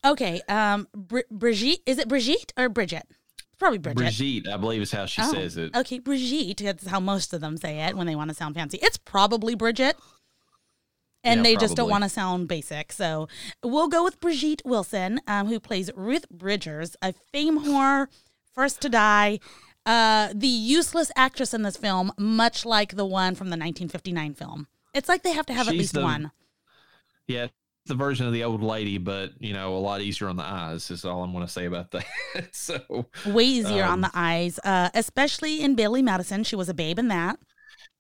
[0.04, 0.40] Okay.
[0.48, 3.04] Um, Bri- Brigitte, is it Brigitte or Bridget?
[3.58, 3.96] Probably Bridget.
[3.98, 5.74] Brigitte, I believe, is how she Oh, says it.
[5.76, 6.58] Okay, Brigitte.
[6.58, 8.78] That's how most of them say it when they want to sound fancy.
[8.82, 9.96] It's probably Bridget.
[11.22, 12.92] And Yeah, they just don't want to sound basic.
[12.92, 13.28] So
[13.62, 18.08] we'll go with Brigitte Wilson, um, who plays Ruth Bridgers, a fame whore,
[18.54, 19.38] first to die.
[19.87, 24.66] Uh, the useless actress in this film, much like the one from the 1959 film.
[24.92, 26.30] It's like they have to have at least the- one.
[27.26, 27.46] Yeah,
[27.87, 30.90] the version of the old lady, but you know, a lot easier on the eyes.
[30.90, 32.05] Is all I'm going to say about that.
[32.53, 36.44] so Way easier on um, the eyes, uh, especially in Billy Madison.
[36.44, 37.38] She was a babe in that.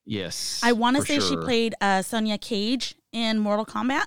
[0.06, 4.06] yes, I want to say she played uh, Sonya Cage in Mortal Kombat.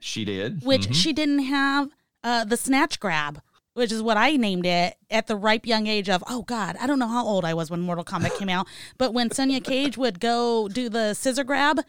[0.00, 0.94] She did, which Mhm.
[0.94, 1.90] she didn't have
[2.24, 3.40] uh, the snatch grab,
[3.74, 6.86] which is what I named it at the ripe young age of, oh God, I
[6.88, 8.66] don't know how old I was when Mortal Kombat came out,
[8.98, 11.80] but when Sonya Cage would go do the scissor grab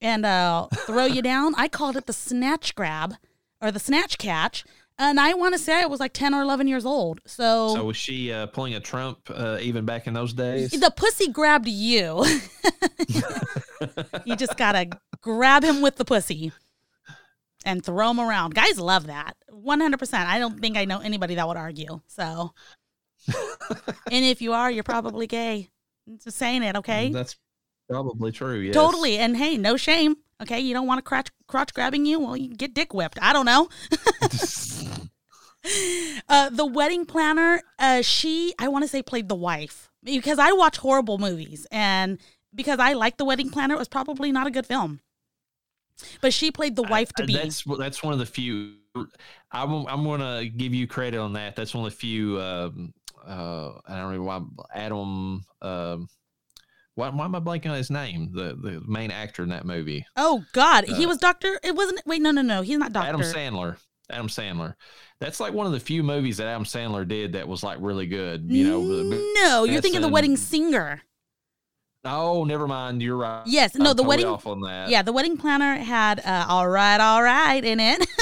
[0.00, 3.14] and uh, throw you down, I called it the snatch grab
[3.60, 4.64] or the snatch catch.
[4.98, 7.20] And I want to say I was like 10 or 11 years old.
[7.26, 10.70] So, So was she uh, pulling a Trump uh, even back in those days?
[10.70, 12.24] the pussy grabbed you.
[14.24, 14.88] you just got to
[15.20, 16.50] grab him with the pussy
[17.66, 18.54] and throw him around.
[18.54, 19.36] Guys love that.
[19.52, 20.14] 100%.
[20.14, 22.00] I don't think I know anybody that would argue.
[22.06, 22.54] So,
[23.28, 25.68] and if you are, you're probably gay.
[26.22, 27.10] Just saying it, okay?
[27.10, 27.36] That's
[27.88, 28.58] probably true.
[28.60, 28.74] Yes.
[28.74, 29.18] Totally.
[29.18, 30.16] And hey, no shame.
[30.42, 30.60] Okay.
[30.60, 32.20] You don't want a crotch, crotch grabbing you?
[32.20, 33.18] Well, you can get dick whipped.
[33.20, 33.68] I don't know.
[36.28, 40.52] Uh, the wedding planner, uh, she, I want to say, played the wife because I
[40.52, 42.18] watch horrible movies, and
[42.54, 45.00] because I like the wedding planner, it was probably not a good film.
[46.20, 47.34] But she played the wife to be.
[47.34, 48.74] That's that's one of the few.
[49.50, 51.56] I'm I'm going to give you credit on that.
[51.56, 52.40] That's one of the few.
[52.40, 52.92] Um,
[53.26, 54.42] uh, I don't know why
[54.74, 55.42] Adam.
[55.62, 56.08] Um,
[56.96, 58.30] why, why am I blanking on his name?
[58.32, 61.60] The the main actor in that movie, Oh God, he Uh, was Doctor.
[61.62, 62.00] It wasn't.
[62.06, 62.62] Wait, no, no, no.
[62.62, 63.08] He's not Doctor.
[63.08, 63.76] Adam Sandler.
[64.10, 64.74] Adam Sandler.
[65.20, 68.06] That's like one of the few movies that Adam Sandler did that was like really
[68.06, 68.50] good.
[68.50, 69.32] You know.
[69.34, 71.02] no, you're thinking the wedding singer.
[72.06, 73.02] Oh, never mind.
[73.02, 73.42] You're right.
[73.46, 74.26] Yes, no, I'm the totally wedding.
[74.26, 74.88] off on that.
[74.88, 78.06] Yeah, the wedding planner had uh, "All Right, All Right" in it.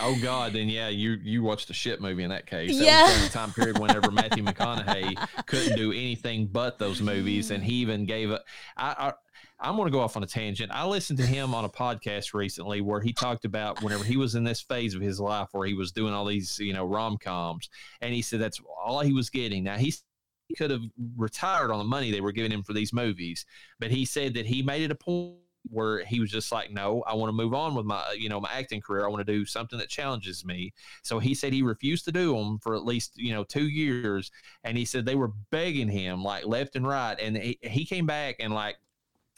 [0.00, 2.78] Oh God, then yeah, you you watched a shit movie in that case.
[2.78, 3.04] That Yeah.
[3.06, 7.74] was the time period whenever Matthew McConaughey couldn't do anything but those movies, and he
[7.74, 8.40] even gave it.
[8.76, 9.12] I
[9.60, 10.70] I'm going to go off on a tangent.
[10.72, 14.36] I listened to him on a podcast recently where he talked about whenever he was
[14.36, 17.16] in this phase of his life where he was doing all these you know rom
[17.18, 17.68] coms,
[18.00, 19.64] and he said that's all he was getting.
[19.64, 20.02] Now he's
[20.48, 20.82] he could have
[21.16, 23.46] retired on the money they were giving him for these movies,
[23.78, 25.36] but he said that he made it a point
[25.70, 28.40] where he was just like, no, I want to move on with my, you know,
[28.40, 29.04] my acting career.
[29.04, 30.72] I want to do something that challenges me.
[31.02, 34.30] So he said he refused to do them for at least, you know, two years.
[34.64, 37.18] And he said they were begging him like left and right.
[37.20, 38.76] And he, he came back and like,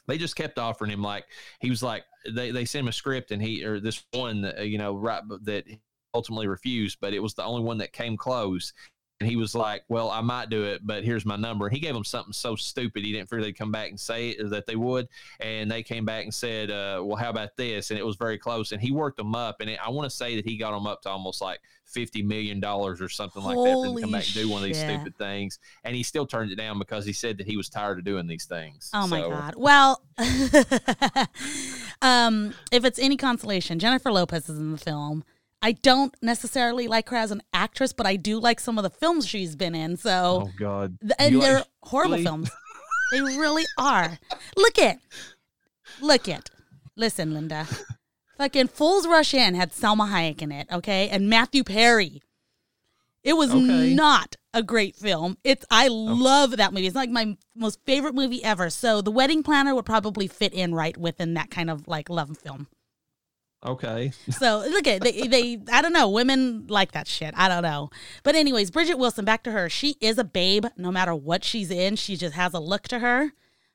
[0.07, 1.25] they just kept offering him like
[1.61, 4.61] he was like they, they sent him a script and he or this one uh,
[4.61, 5.65] you know right that
[6.15, 8.73] ultimately refused but it was the only one that came close
[9.21, 11.93] and he was like, "Well, I might do it, but here's my number." He gave
[11.93, 14.77] them something so stupid he didn't figure they'd come back and say it, that they
[14.77, 15.09] would.
[15.41, 18.39] And they came back and said, uh, "Well, how about this?" And it was very
[18.39, 18.73] close.
[18.73, 20.87] And he worked them up, and it, I want to say that he got them
[20.87, 24.11] up to almost like fifty million dollars or something like that for them to come
[24.11, 24.89] Holy back and do one of these shit.
[24.89, 25.59] stupid things.
[25.85, 28.27] And he still turned it down because he said that he was tired of doing
[28.27, 28.91] these things.
[28.95, 29.55] Oh my god.
[29.57, 30.03] Well,
[32.03, 35.25] um, if it's any consolation, Jennifer Lopez is in the film.
[35.63, 38.91] I don't necessarily like her as an actress, but I do like some of the
[38.91, 39.97] films she's been in.
[39.97, 40.97] So, Oh God!
[41.19, 42.25] and You they're like- horrible really?
[42.25, 42.51] films.
[43.13, 44.19] They really are.
[44.57, 44.99] Look it.
[46.01, 46.49] Look it.
[46.97, 47.67] Listen, Linda.
[48.39, 52.23] Fucking Fools Rush In had Salma Hayek in it, okay, and Matthew Perry.
[53.23, 53.93] It was Okay.
[53.95, 55.37] not a great film.
[55.45, 55.93] It's I oh.
[55.93, 56.87] love that movie.
[56.87, 58.71] It's like my most favorite movie ever.
[58.71, 62.39] So The Wedding Planner would probably fit in right within that kind of like love
[62.39, 62.69] film.
[63.67, 64.13] Okay.
[64.31, 67.91] So look at they, they I don't know women like that shit I don't know
[68.23, 71.71] but anyways Bridget Wilson back to her she is a babe no matter what she's
[71.71, 73.33] in she just has a look to her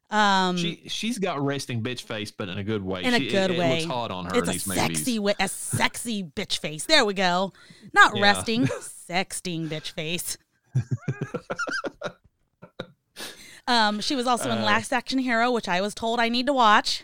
[0.10, 3.04] Um, She she's got resting bitch face, but in a good way.
[3.04, 3.71] in a She- good it, way.
[3.71, 5.19] It looks hot on her it's in a sexy movies.
[5.19, 6.86] way, a sexy bitch face.
[6.86, 7.54] There we go.
[7.93, 8.21] Not Yeah.
[8.24, 8.65] resting,
[9.10, 10.38] sexting bitch face.
[13.67, 16.45] um, she was also in Uh, Last Action Hero, which I was told I need
[16.48, 17.04] to watch.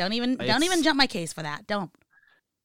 [0.00, 1.66] Don't even don't even jump my case for that.
[1.66, 1.90] Don't.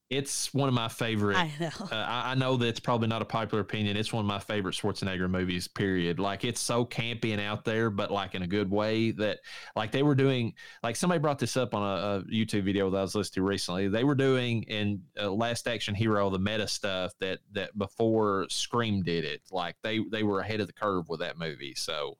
[0.08, 1.36] It's one of my favorite.
[1.36, 1.68] I know.
[1.80, 3.98] uh, I, I know that's probably not a popular opinion.
[3.98, 5.68] It's one of my favorite Schwarzenegger movies.
[5.68, 6.18] Period.
[6.18, 9.10] Like it's so campy and out there, but like in a good way.
[9.10, 9.40] That
[9.74, 10.54] like they were doing.
[10.82, 13.48] Like somebody brought this up on a, a YouTube video that I was listening to
[13.50, 13.88] recently.
[13.88, 19.02] They were doing in uh, Last Action Hero the meta stuff that that before Scream
[19.02, 19.42] did it.
[19.50, 21.74] Like they they were ahead of the curve with that movie.
[21.76, 22.16] So.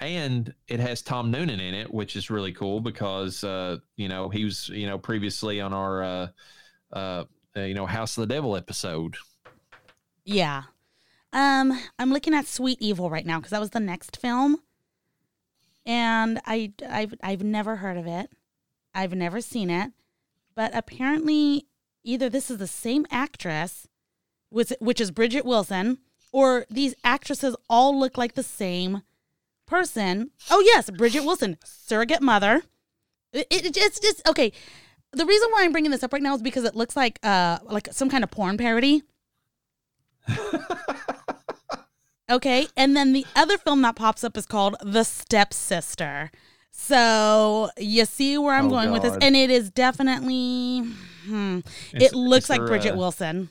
[0.00, 4.28] And it has Tom Noonan in it, which is really cool because uh, you know
[4.28, 6.28] he was you know previously on our uh,
[6.92, 7.24] uh,
[7.56, 9.16] uh, you know House of the Devil episode.
[10.24, 10.64] Yeah.
[11.32, 14.58] Um, I'm looking at Sweet Evil right now because that was the next film,
[15.84, 18.30] and I I've I've never heard of it.
[18.94, 19.92] I've never seen it,
[20.54, 21.66] but apparently
[22.04, 23.88] either this is the same actress,
[24.48, 25.98] which which is Bridget Wilson,
[26.32, 29.02] or these actresses all look like the same
[29.68, 30.30] person.
[30.50, 32.62] Oh yes, Bridget Wilson, surrogate mother.
[33.32, 34.52] It, it, it's just okay.
[35.12, 37.58] The reason why I'm bringing this up right now is because it looks like uh
[37.64, 39.02] like some kind of porn parody.
[42.30, 46.30] Okay, and then the other film that pops up is called The Stepsister.
[46.70, 50.80] So you see where I'm Oh, going with this, and it is definitely.
[51.24, 51.60] Hmm,
[51.94, 53.48] it looks like Bridget a- Wilson.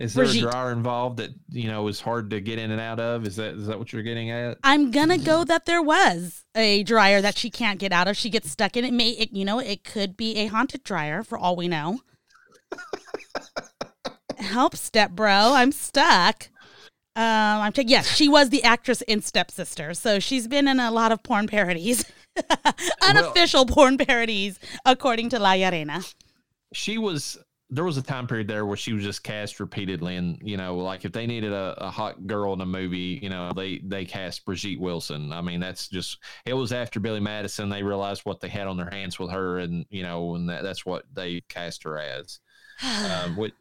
[0.00, 0.44] Is there Brigitte.
[0.44, 3.26] a dryer involved that you know is hard to get in and out of?
[3.26, 4.56] Is that is that what you're getting at?
[4.64, 8.16] I'm gonna go that there was a dryer that she can't get out of.
[8.16, 8.94] She gets stuck in it.
[8.94, 12.00] May it, you know it could be a haunted dryer for all we know.
[14.38, 16.48] Help, step bro, I'm stuck.
[17.14, 17.90] Um, I'm taking.
[17.90, 21.46] Yes, she was the actress in Stepsister, so she's been in a lot of porn
[21.46, 22.10] parodies,
[23.02, 26.00] unofficial porn parodies, according to La Arena.
[26.72, 27.36] She was.
[27.70, 30.76] There was a time period there where she was just cast repeatedly, and you know,
[30.76, 34.04] like if they needed a, a hot girl in a movie, you know, they they
[34.04, 35.32] cast Brigitte Wilson.
[35.32, 36.18] I mean, that's just.
[36.44, 39.58] It was after Billy Madison they realized what they had on their hands with her,
[39.58, 42.40] and you know, and that, that's what they cast her as.
[43.24, 43.54] um, which,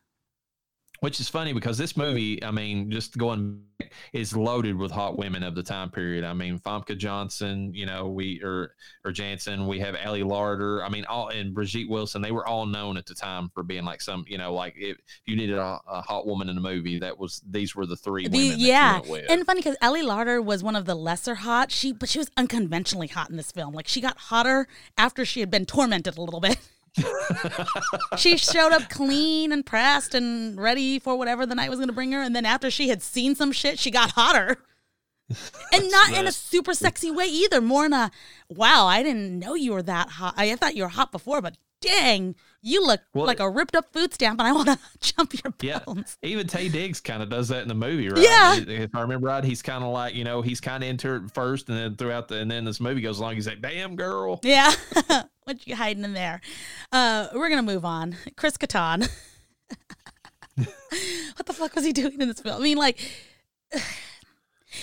[1.02, 5.18] which is funny because this movie, I mean, just going back, is loaded with hot
[5.18, 6.24] women of the time period.
[6.26, 10.86] I mean, Famke Johnson, you know, we or or Janssen, we have Ali Larter.
[10.86, 12.22] I mean, all and Brigitte Wilson.
[12.22, 14.98] They were all known at the time for being like some, you know, like if
[15.26, 18.28] you needed a, a hot woman in a movie, that was these were the three
[18.28, 18.50] The- women.
[18.52, 21.72] that you yeah, and funny because Ali Larter was one of the lesser hot.
[21.72, 23.74] She, but she was unconventionally hot in this film.
[23.74, 26.58] Like she got hotter after she had been tormented a little bit.
[28.18, 31.94] she showed up clean and pressed and ready for whatever the night was going to
[31.94, 32.22] bring her.
[32.22, 34.58] And then after she had seen some shit, she got hotter.
[35.72, 37.62] And not in a super sexy way either.
[37.62, 38.12] More in a,
[38.50, 40.34] wow, I didn't know you were that hot.
[40.38, 43.92] I thought you were hot before, but dang, you look Well, like a ripped up
[43.94, 46.18] food stamp and I want to jump your bones.
[46.22, 46.30] Yeah.
[46.30, 48.22] Even Taye Diggs kind of does that in the movie, right?
[48.22, 48.56] Yeah.
[48.58, 51.32] If I remember right, he's kind of like, you know, he's kind of into it
[51.34, 54.40] first, and then throughout the, and then this movie goes along, he's like, "Damn girl."
[54.44, 54.74] Yeah.
[55.44, 56.42] what you hiding in there?
[56.92, 58.16] Uh, we're gonna move on.
[58.36, 59.10] Chris Kattan.
[60.56, 62.60] what the fuck was he doing in this film?
[62.60, 63.00] I mean, like,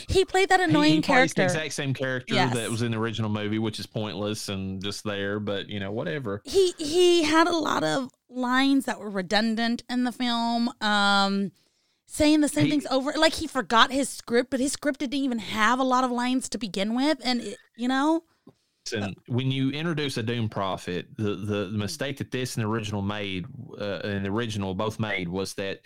[0.09, 1.43] he played that annoying he, character.
[1.43, 2.55] the exact same character Yes.
[2.55, 5.39] that was in the original movie, which is pointless and just there.
[5.41, 6.43] But you know, whatever.
[6.45, 10.71] he he had a lot of lines that were redundant in the film.
[10.81, 11.53] Um,
[12.09, 13.13] saying the same He- things over.
[13.17, 16.49] Like he forgot his script, but his script didn't even have a lot of lines
[16.51, 18.23] to begin with, and it, you know.
[18.95, 22.69] And when you introduce a Doom Prophet, the, the, the mistake that this and the
[22.69, 23.45] original made,
[23.81, 25.81] uh, and the original both made, was that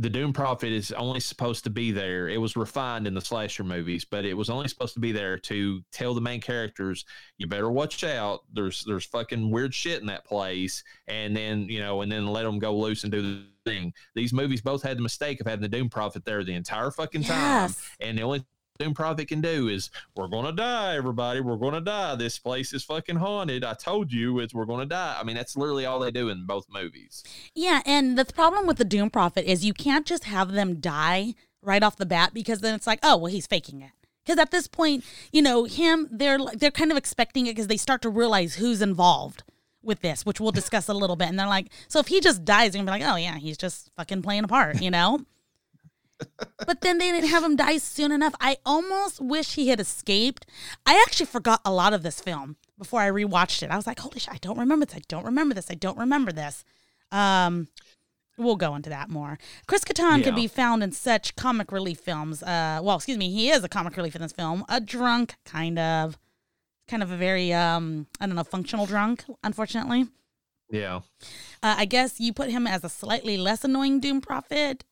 [0.00, 2.28] the Doom Prophet is only supposed to be there.
[2.28, 5.36] It was refined in the slasher movies, but it was only supposed to be there
[5.38, 7.04] to tell the main characters,
[7.36, 8.44] "You better watch out.
[8.52, 12.44] There's there's fucking weird shit in that place," and then you know, and then let
[12.44, 13.92] them go loose and do the thing.
[14.14, 17.24] These movies both had the mistake of having the Doom Prophet there the entire fucking
[17.24, 18.44] time, and the only
[18.78, 21.40] Doom Prophet can do is we're gonna die, everybody.
[21.40, 22.14] We're gonna die.
[22.14, 23.64] This place is fucking haunted.
[23.64, 25.16] I told you it's we're gonna die.
[25.18, 27.24] I mean, that's literally all they do in both movies.
[27.56, 31.34] Yeah, and the problem with the Doom Prophet is you can't just have them die
[31.60, 33.90] right off the bat because then it's like, oh, well, he's faking it.
[34.24, 37.76] Because at this point, you know, him, they're they're kind of expecting it because they
[37.76, 39.42] start to realize who's involved
[39.82, 41.28] with this, which we'll discuss a little bit.
[41.28, 43.58] And they're like, so if he just dies, they're gonna be like, oh yeah, he's
[43.58, 45.18] just fucking playing a part, you know.
[46.66, 48.34] But then they didn't have him die soon enough.
[48.40, 50.46] I almost wish he had escaped.
[50.86, 53.70] I actually forgot a lot of this film before I rewatched it.
[53.70, 54.96] I was like, holy shit, I don't remember this.
[54.96, 55.70] I don't remember this.
[55.70, 56.64] I don't remember this.
[57.12, 57.68] Um,
[58.36, 59.38] we'll go into that more.
[59.66, 60.24] Chris Kattan Yeah.
[60.24, 62.42] can be found in such comic relief films.
[62.42, 64.64] Uh, well, excuse me, he is a comic relief in this film.
[64.68, 66.18] A drunk, kind of,
[66.86, 69.24] kind of a very um, I don't know, functional drunk.
[69.42, 70.06] Unfortunately,
[70.70, 70.96] Yeah.
[71.62, 74.84] uh, I guess you put him as a slightly less annoying Doom Prophet.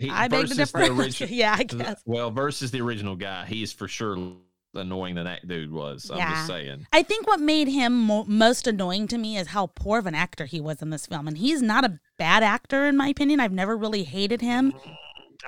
[0.00, 0.78] He, I beg to differ.
[0.78, 1.30] the original.
[1.34, 2.02] yeah, I guess.
[2.06, 4.16] Well, versus the original guy, he's for sure
[4.74, 6.10] annoying than that dude was.
[6.10, 6.30] I'm Yeah.
[6.34, 6.86] just saying.
[6.92, 10.14] I think what made him mo- most annoying to me is how poor of an
[10.14, 13.40] actor he was in this film, and he's not a bad actor in my opinion.
[13.40, 14.72] I've never really hated him.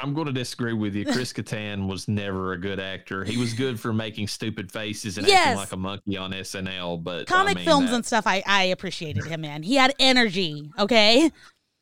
[0.02, 1.04] I'm going to disagree with you.
[1.12, 3.24] Chris Kattan was never a good actor.
[3.24, 5.46] He was good for making stupid faces and Yes.
[5.48, 8.42] acting like a monkey on SNL, but I Comic mean, films that- and stuff, I
[8.46, 9.62] I appreciated him in.
[9.62, 10.70] He had energy.
[10.78, 11.30] Okay.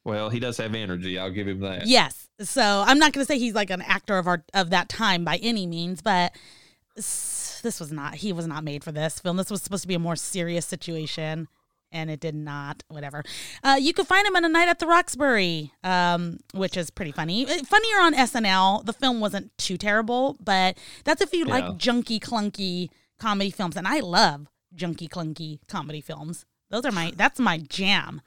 [0.04, 1.18] Well, he does have energy.
[1.18, 1.86] I'll give him that.
[1.86, 2.28] Yes.
[2.40, 5.24] So I'm not going to say he's like an actor of our of that time
[5.24, 6.32] by any means, but
[6.96, 8.14] this was not.
[8.16, 9.36] He was not made for this film.
[9.36, 11.48] This was supposed to be a more serious situation,
[11.92, 12.82] and it did not.
[12.88, 13.22] Whatever.
[13.62, 17.12] Uh, you can find him in A Night at the Roxbury, um, which is pretty
[17.12, 17.44] funny.
[17.44, 18.84] Uh, Funnier on SNL.
[18.84, 21.52] The film wasn't too terrible, but that's if you Yeah.
[21.54, 26.46] like junky clunky comedy films, and I love junky clunky comedy films.
[26.70, 27.12] Those are my.
[27.16, 28.22] That's my jam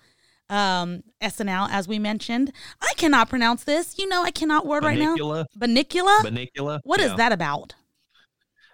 [0.53, 2.51] um, SNL, as we mentioned.
[2.81, 3.97] I cannot pronounce this.
[3.97, 5.15] You know, I cannot word right now.
[5.15, 5.45] Bunnicula.
[6.21, 6.79] Bunnicula?
[6.83, 7.15] What is Yeah.
[7.17, 7.75] that about?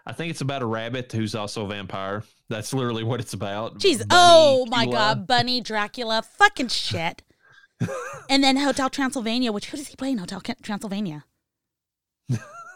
[0.06, 2.24] I think it's about a rabbit who's also a vampire.
[2.50, 3.80] That's literally what it's about.
[3.80, 4.04] Jeez.
[4.10, 4.72] Oh Bunnicula.
[4.72, 5.28] my God.
[5.28, 7.22] Bunny, Dracula, fucking shit.
[8.30, 11.24] and then Hotel Transylvania, which who does he play in Hotel Transylvania?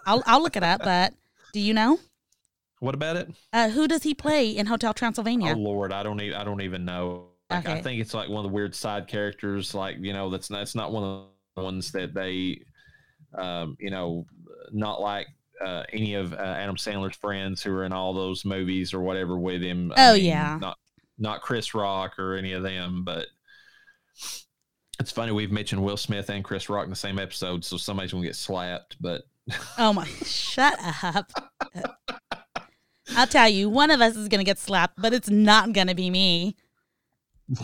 [0.05, 1.13] I'll, I'll look it up, but
[1.53, 1.99] do you know?
[2.79, 3.29] What about it?
[3.51, 5.53] Uh, who does he play in Hotel Transylvania?
[5.55, 7.27] Oh Lord, I don't even I don't even know.
[7.55, 9.73] Like, I think it's like one of the weird side characters.
[9.73, 12.61] Like you know, that's that's not one of the ones that they,
[13.37, 14.25] um, you know,
[14.71, 15.27] not like
[15.63, 19.37] uh, any of uh, Adam Sandler's friends who are in all those movies or whatever
[19.37, 19.93] with him.
[19.97, 20.57] Oh, yeah.
[20.59, 20.77] not
[21.17, 23.27] not Chris Rock or any of them, but.
[24.99, 28.11] It's funny we've mentioned Will Smith and Chris Rock in the same episode, so somebody's
[28.11, 28.95] gonna get slapped.
[29.01, 29.23] But
[29.77, 31.31] Oh my, shut up.
[33.15, 35.87] I'll tell you, one of us is going to get slapped, but it's not going
[35.87, 36.55] to be me.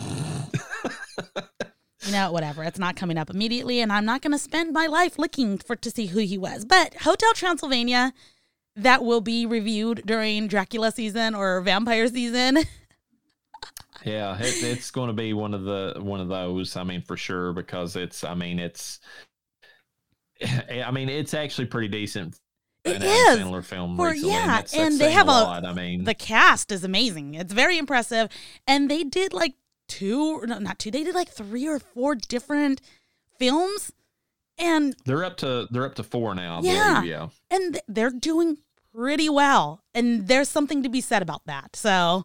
[2.06, 2.64] you know, whatever.
[2.64, 5.76] It's not coming up immediately, and I'm not going to spend my life looking for
[5.76, 6.64] to see who he was.
[6.64, 8.12] But Hotel Transylvania,
[8.76, 12.58] that will be reviewed during Dracula season or vampire season.
[14.02, 16.74] Yeah, it, it's going to be one of the one of those.
[16.74, 18.24] I mean, for sure, because it's.
[18.24, 18.98] I mean, it's.
[20.42, 22.38] I mean, it's actually pretty decent.
[22.82, 23.38] It is.
[23.38, 25.66] Sandler film For- recently, yeah, that's- that's and they have a- lot.
[25.66, 27.34] I mean, the cast is amazing.
[27.34, 28.30] It's very impressive,
[28.66, 29.52] and they did like
[29.90, 30.90] two, no, not two.
[30.90, 32.80] They did like three or four different
[33.38, 33.92] films,
[34.56, 36.60] and they're up to they're up to four now.
[36.62, 37.02] Yeah.
[37.02, 37.28] yeah.
[37.50, 38.56] and th- they're doing
[38.94, 39.82] pretty well.
[39.94, 41.76] And there's something to be said about that.
[41.76, 42.24] So,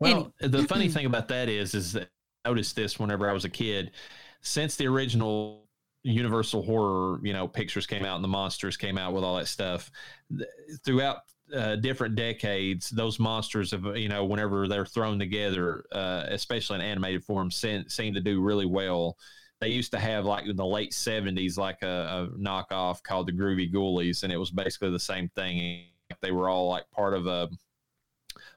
[0.00, 2.08] Well, the funny thing about that is, is that
[2.44, 3.92] I noticed this whenever I was a kid.
[4.40, 5.62] Since the original
[6.04, 9.46] Universal horror, you know, pictures came out and the monsters came out with all that
[9.46, 9.90] stuff,
[10.36, 10.48] th-
[10.84, 11.18] throughout
[11.54, 16.82] uh, different decades, those monsters have, you know, whenever they're thrown together, uh, especially in
[16.82, 19.16] animated form, seem, seem to do really well.
[19.60, 23.32] They used to have like in the late '70s, like a, a knockoff called the
[23.32, 25.84] Groovie Goolies, and it was basically the same thing.
[26.20, 27.48] They were all like part of a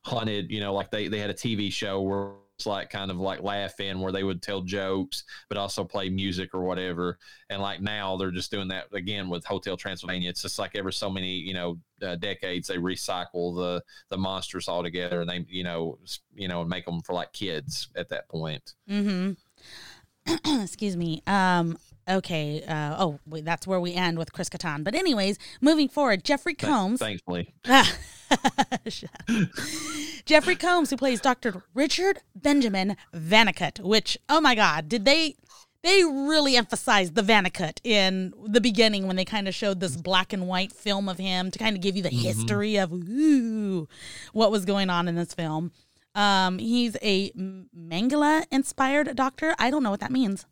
[0.03, 2.31] haunted, you know, like they, they had a TV show where
[2.65, 6.53] like kind of like laugh in where they would tell jokes, but also play music
[6.53, 7.17] or whatever.
[7.49, 10.29] And like now they're just doing that again with Hotel Transylvania.
[10.29, 14.67] It's just like ever so many, you know, uh, decades they recycle the the monsters
[14.67, 15.97] all together and they, you know,
[16.33, 18.73] you know, and make them for like kids at that point.
[18.89, 19.31] mm-hmm
[20.45, 21.21] excuse me.
[21.27, 21.77] Um,
[22.09, 22.63] okay.
[22.63, 24.83] Uh, oh, that's where we end with Chris Kattan.
[24.83, 26.99] But anyways, moving forward, Jeffrey Combs.
[26.99, 27.53] Thankfully.
[30.25, 31.63] Jeffrey Combs, who plays Dr.
[31.73, 35.35] Richard Benjamin Vannacutt, which, oh my God, did they
[35.85, 40.33] they really emphasized the Vannacutt in the beginning when they kind of showed this black
[40.33, 43.87] and white film of him to kind of give you the history of ooh,
[44.33, 45.71] what was going on in this film.
[46.15, 49.53] Um, he's a Mangala inspired doctor.
[49.59, 50.47] I don't know what that means.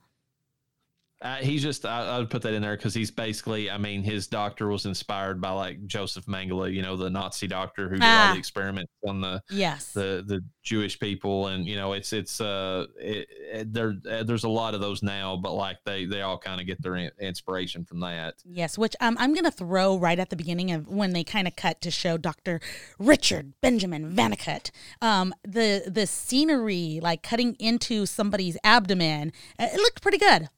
[1.24, 4.28] Uh, he's just, I, would put that in there because he's basically, I mean, his
[4.28, 8.28] doctor was inspired by like Joseph Mengele, you know, the Nazi doctor who did Ah.
[8.28, 9.94] all the experiments on the Yes.
[9.94, 14.44] the the Jewish people, and you know, it's it's uh, it, it, there uh, there's
[14.44, 17.12] a lot of those now, but like they they all kind of get their in-
[17.20, 18.36] inspiration from that.
[18.46, 21.48] Yes, which um, I'm going to throw right at the beginning of when they kind
[21.48, 22.60] of cut to show Dr.
[23.00, 24.72] Richard Benjamin Vannacutt.
[25.02, 30.50] Um, the the scenery, like cutting into somebody's abdomen, uh, it looked pretty good.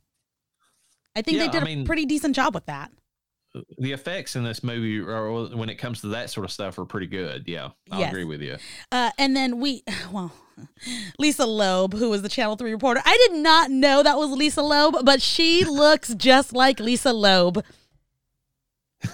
[1.15, 2.91] I think Yeah, they did I a mean- pretty decent job with that.
[3.77, 6.83] the effects in this movie, or when it comes to that sort of stuff, are
[6.83, 7.45] pretty good.
[7.47, 8.09] Yeah, I Yes.
[8.11, 8.57] agree with you.
[8.91, 10.33] Uh, and then we, well,
[11.19, 14.61] Lisa Loeb, who was the Channel 3 reporter, I did not know that was Lisa
[14.61, 17.63] Loeb, but she looks just like Lisa Loeb.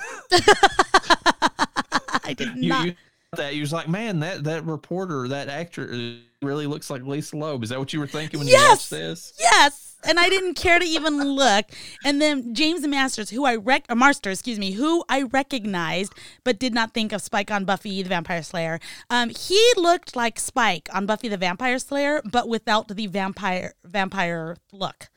[2.23, 2.85] I did You, not.
[2.87, 2.95] you
[3.37, 7.63] that you was like, man, that that reporter, that actor, really looks like Lisa Loeb.
[7.63, 9.33] Is that what you were thinking when you watched this?
[9.39, 9.90] Yes.
[10.07, 11.65] And I didn't care to even look.
[12.03, 16.57] And then James Masters, who I rec, or Marster, excuse me, who I recognized but
[16.59, 18.79] did not think of Spike on Buffy the Vampire Slayer.
[19.09, 24.57] Um, he looked like Spike on Buffy the Vampire Slayer, but without the vampire vampire
[24.71, 25.09] look.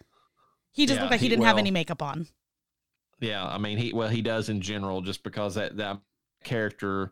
[0.73, 2.27] He just Yeah, looked like he he- didn't have any makeup on.
[3.21, 5.99] Yeah, I mean, he well, he does in general, just because that that
[6.43, 7.11] character.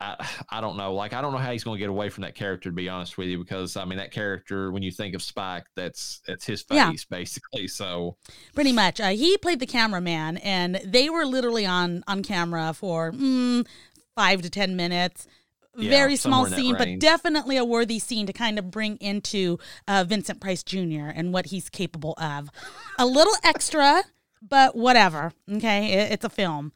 [0.00, 0.94] I, I don't know.
[0.94, 2.88] Like, I don't know how he's going to get away from that character, to be
[2.88, 6.44] honest with you, because I mean, that character, when you think of Spike, that's that's
[6.44, 6.92] his face, Yeah.
[7.10, 7.68] basically.
[7.68, 8.16] So,
[8.54, 9.00] Pretty much.
[9.00, 13.66] Uh, he played the cameraman, and they were literally on on camera for mm,
[14.14, 15.26] five to ten minutes.
[15.76, 18.70] Yeah, Very small somewhere in that scene, but definitely a worthy scene to kind of
[18.70, 21.08] bring into uh, Vincent Price Jr.
[21.12, 22.48] and what he's capable of.
[22.96, 24.04] A little extra,
[24.40, 25.32] but whatever.
[25.50, 26.72] Okay, it, it's a film.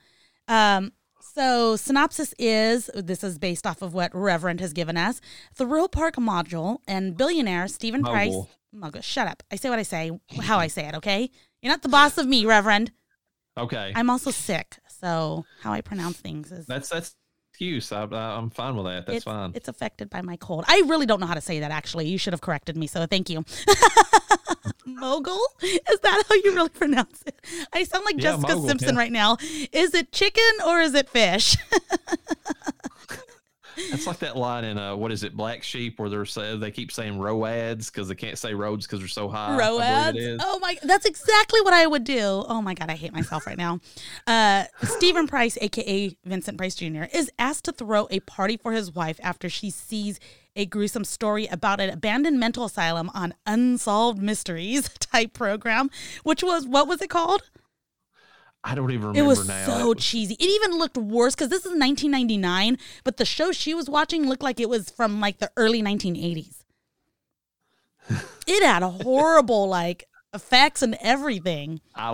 [0.49, 0.93] Um,
[1.39, 5.21] so synopsis is this is based off of what Reverend has given us.
[5.55, 8.33] Thrill Park module and billionaire Stephen Price.
[8.33, 8.51] Mogul.
[8.73, 9.45] Mogul, shut up.
[9.51, 10.11] I say what I say,
[10.41, 10.97] how I say it.
[10.97, 11.31] Okay,
[11.63, 12.91] you're not the boss of me, Reverend.
[13.57, 17.15] okay, I'm also sick, so how I pronounce things is that's that's
[17.59, 17.91] excuse.
[17.91, 19.07] I, I'm fine with that.
[19.07, 19.51] That's it's, fine.
[19.53, 20.65] It's affected by my cold.
[20.69, 21.73] I really don't know how to say that.
[21.73, 22.87] Actually, you should have corrected me.
[22.87, 23.45] So thank you.
[24.87, 25.41] Mogul?
[25.63, 27.35] Is that how you really pronounce it?
[27.73, 29.01] I sound like Yeah, Jessica mogul, Simpson yeah.
[29.01, 29.39] right now.
[29.73, 31.57] Is it chicken or is it fish?
[33.79, 36.71] It's like that line in uh, what is it, Black Sheep, where they're say, they
[36.71, 39.57] keep saying roads because they can't say roads because they're so high.
[39.57, 40.43] Roads.
[40.43, 42.45] Oh my, that's exactly what I would do.
[42.49, 43.81] Oh my god, I hate myself right now.
[44.27, 48.95] Uh, Stephen Price, aka Vincent Price Jr., is asked to throw a party for his
[48.95, 50.19] wife after she sees
[50.57, 55.89] a gruesome story about an abandoned mental asylum on Unsolved Mysteries type program,
[56.25, 57.43] which was what was it called?
[58.65, 59.67] I don't even remember It was now.
[59.67, 60.35] so was- cheesy.
[60.35, 64.43] It even looked worse because this is 1999, but the show she was watching looked
[64.43, 66.65] like it was from like the early 1980s.
[68.47, 71.81] it had a horrible like effects and everything.
[71.95, 72.11] I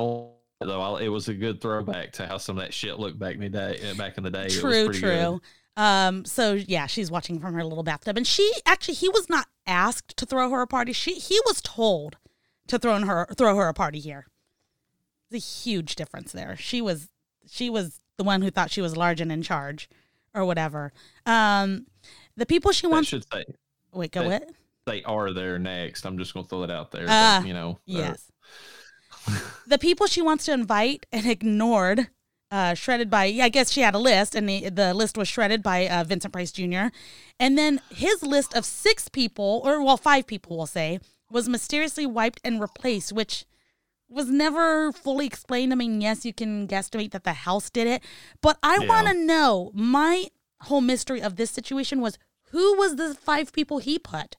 [0.61, 0.97] though.
[0.97, 3.49] It was a good throwback to how some of that shit looked back in the
[3.49, 3.79] day.
[3.91, 5.41] uh, Back in the day, It was True, true.
[5.77, 9.47] Um, so yeah, she's watching from her little bathtub, and she actually he was not
[9.67, 10.93] asked to throw her a party.
[10.93, 12.17] She he was told
[12.69, 14.27] to throw her throw her a party here.
[15.31, 16.57] There's a huge difference there.
[16.57, 17.09] She was
[17.51, 19.89] she was the one who thought she was large and in charge,
[20.35, 20.93] or whatever.
[21.27, 21.87] Um,
[22.37, 23.09] the people she That wants.
[23.09, 23.45] should say
[23.93, 24.49] wait, go what?
[24.87, 26.05] they are there next.
[26.05, 27.07] I'm just gonna throw it out there.
[27.09, 28.31] Ah, but, you know, uh, Yes.
[29.67, 32.09] the people she wants to invite and ignored,
[32.51, 35.27] uh, shredded by, yeah, I guess she had a list, and the, the list was
[35.29, 36.89] shredded by uh, Vincent Price Jr.
[37.41, 41.01] And then his list of six people, or well, five people, we'll say,
[41.31, 43.47] was mysteriously wiped and replaced, which
[44.09, 45.73] was never fully explained.
[45.73, 48.03] I mean, yes, you can guesstimate that the house did it,
[48.41, 48.89] but I Yeah.
[48.89, 50.29] want to know my
[50.63, 52.19] whole mystery of this situation was
[52.51, 54.37] who was the five people he put?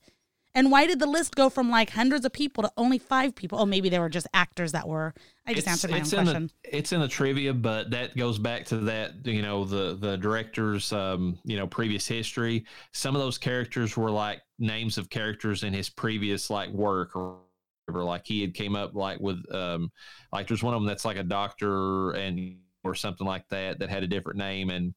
[0.57, 3.59] And why did the list go from like hundreds of people to only five people?
[3.59, 5.13] Oh, maybe they were just actors that were.
[5.45, 6.49] I just answered my own in question.
[6.63, 10.15] The, it's in the trivia, but that goes back to that, you know, the the
[10.15, 12.65] director's um, you know, previous history.
[12.93, 17.39] Some of those characters were like names of characters in his previous like work or.
[17.87, 19.91] Like he had came up like with um
[20.31, 23.89] like there's one of them that's like a doctor and or something like that that
[23.89, 24.93] had a different name and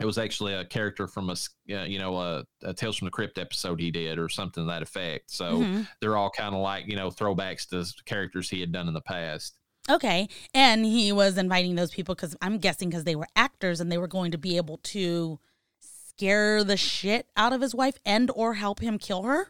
[0.00, 1.34] it was actually a character from a
[1.74, 4.68] uh, you know a, a Tales from the Crypt episode he did or something to
[4.68, 5.30] that effect.
[5.30, 5.86] So Mhm.
[6.00, 9.00] they're all kind of like you know throwbacks to characters he had done in the
[9.02, 9.56] past.
[9.88, 10.28] Okay.
[10.54, 13.98] And he was inviting those people because I'm guessing because they were actors and they
[13.98, 15.40] were going to be able to
[15.80, 19.48] scare the shit out of his wife and or help him kill her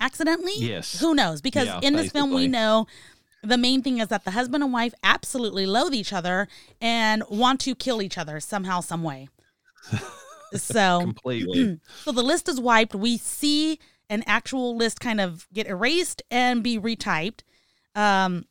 [0.00, 0.52] accidentally.
[0.56, 1.00] Yes.
[1.00, 1.40] Who knows?
[1.40, 2.86] Because Yeah, in this film, we know
[3.42, 6.48] the main thing is that the husband and wife absolutely loathe each other
[6.80, 9.28] and want to kill each other somehow, some way.
[10.54, 11.80] so completely.
[12.04, 12.94] So the list is wiped.
[12.94, 13.78] We see
[14.10, 17.40] an actual list kind of get erased and be retyped.
[17.94, 18.46] Um,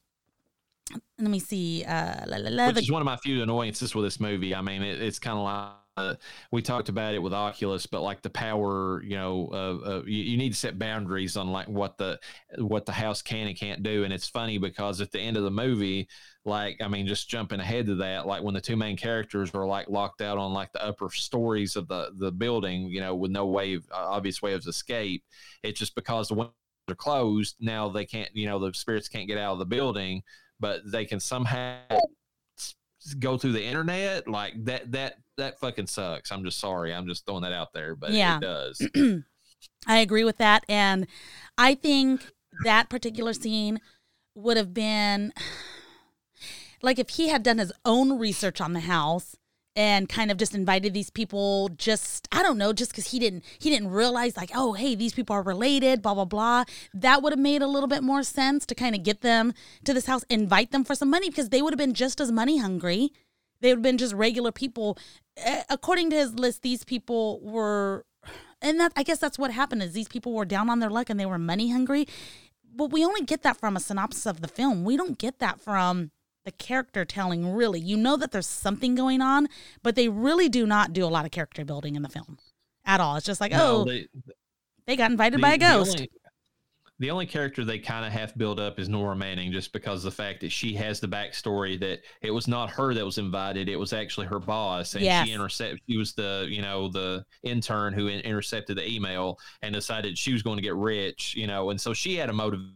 [1.19, 1.83] let me see.
[1.83, 4.53] Uh, la, la, la, Which the- is one of my few annoyances with this movie.
[4.55, 6.15] I mean, it, it's kind of like uh,
[6.51, 10.23] we talked about it with Oculus, but like the power, you know, uh, uh, you,
[10.23, 12.19] you need to set boundaries on like what the
[12.59, 14.03] what the house can and can't do.
[14.03, 16.07] And it's funny because at the end of the movie,
[16.45, 19.65] like I mean, just jumping ahead to that, like when the two main characters were
[19.65, 23.31] like locked out on like the upper stories of the the building, you know, with
[23.31, 25.23] no way of, uh, obvious way of escape,
[25.63, 26.53] it's just because the windows
[26.89, 27.55] are closed.
[27.59, 30.21] Now they can't, you know, the spirits can't get out of the building,
[30.59, 31.79] but they can somehow
[33.19, 36.31] go through the internet, like that that that fucking sucks.
[36.31, 36.93] I'm just sorry.
[36.93, 38.37] I'm just throwing that out there, but Yeah.
[38.37, 38.87] it does.
[39.87, 40.63] I agree with that.
[40.67, 41.07] And
[41.57, 42.21] I think
[42.63, 43.79] that particular scene
[44.35, 45.33] would have been
[46.81, 49.35] like if he had done his own research on the house
[49.75, 53.43] and kind of just invited these people just I don't know just cuz he didn't
[53.59, 56.63] he didn't realize like oh hey these people are related blah blah blah
[56.93, 59.53] that would have made a little bit more sense to kind of get them
[59.85, 62.31] to this house invite them for some money because they would have been just as
[62.31, 63.11] money hungry
[63.61, 64.97] they would have been just regular people
[65.69, 68.05] according to his list these people were
[68.61, 71.09] and that I guess that's what happened is these people were down on their luck
[71.09, 72.07] and they were money hungry.
[72.75, 74.83] But we only get that from a synopsis of the film.
[74.83, 76.11] We don't get that from
[76.43, 77.79] the character telling really.
[77.79, 79.47] You know that there's something going on,
[79.83, 82.37] but they really do not do a lot of character building in the film
[82.85, 83.15] at all.
[83.15, 84.07] It's just like, No, oh, they-
[84.87, 85.95] they got invited the- by a the ghost.
[85.97, 86.11] only-
[86.99, 90.11] The only character they kind of half build up is Nora Manning, just because of
[90.15, 93.69] the fact that she has the backstory that it was not her that was invited;
[93.69, 95.27] it was actually her boss, and Yes.
[95.27, 95.79] she intercept.
[95.87, 100.33] She was the you know the intern who in- intercepted the email and decided she
[100.33, 102.73] was going to get rich, you know, and so she had a motivation.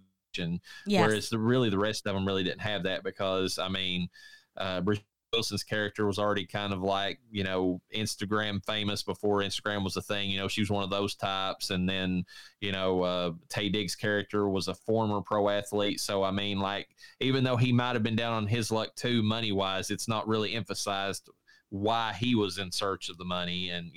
[0.86, 1.08] yes.
[1.08, 4.08] Whereas the really the rest of them really didn't have that because I mean,
[4.56, 4.82] uh,
[5.34, 10.02] Wilson's character was already kind of like you know Instagram famous before Instagram was a
[10.02, 10.30] thing.
[10.30, 12.26] You know, she was one of those types, and then
[12.60, 16.00] you know uh, Taye Diggs' character was a former pro athlete.
[16.00, 19.24] So I mean, like even though he might have been down on his luck too,
[19.24, 21.30] money wise, it's not really emphasized
[21.70, 23.92] why he was in search of the money, and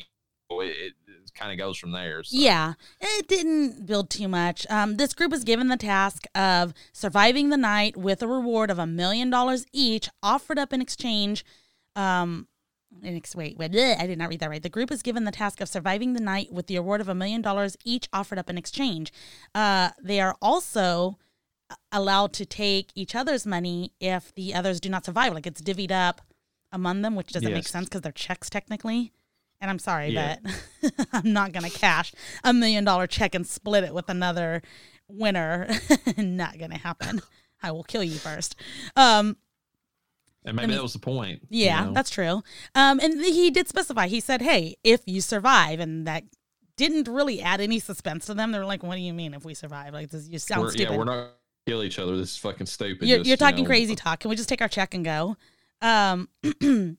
[0.51, 0.93] it,
[1.31, 2.23] kind of goes from there.
[2.23, 2.37] So.
[2.37, 4.67] Yeah, it didn't build too much.
[4.71, 8.79] Um, this group was given the task of surviving the night with a reward of
[8.79, 11.45] a million dollars each, offered up in exchange.
[11.97, 12.49] Um,
[13.03, 14.63] in ex- wait, wait, bleh, I did not read that right.
[14.63, 17.15] The group is given the task of surviving the night with the award of a
[17.15, 19.13] million dollars each, offered up in exchange.
[19.55, 21.19] Uh, they are also
[21.91, 25.35] allowed to take each other's money if the others do not survive.
[25.35, 26.21] Like it's divvied up
[26.73, 29.13] among them, which doesn't make sense because they're checks technically.
[29.65, 30.37] And I'm sorry, Yeah.
[30.83, 32.13] but I'm not going to cash
[32.45, 34.61] a million dollar check and split it with another
[35.09, 35.67] winner.
[36.19, 37.23] not going to happen.
[37.63, 38.57] I will kill you first.
[38.95, 39.39] Um,
[40.45, 41.41] and maybe mean, that was the point.
[41.49, 41.93] you yeah, know?
[41.95, 42.43] that's true.
[42.75, 44.07] Um, and he did specify.
[44.07, 46.25] He said, "Hey, if you survive," and that
[46.77, 48.53] didn't really add any suspense to them.
[48.53, 49.95] They were like, "What do you mean if we survive?
[49.95, 50.93] Like this, you sound We're- stupid.
[50.93, 51.31] Yeah, we're not
[51.67, 52.19] kill each other.
[52.19, 53.09] This is fucking stupid.
[53.09, 54.21] you're, Just, you're you talking know, crazy talk.
[54.21, 55.39] Can we just take our check and go?"
[55.81, 56.29] Um,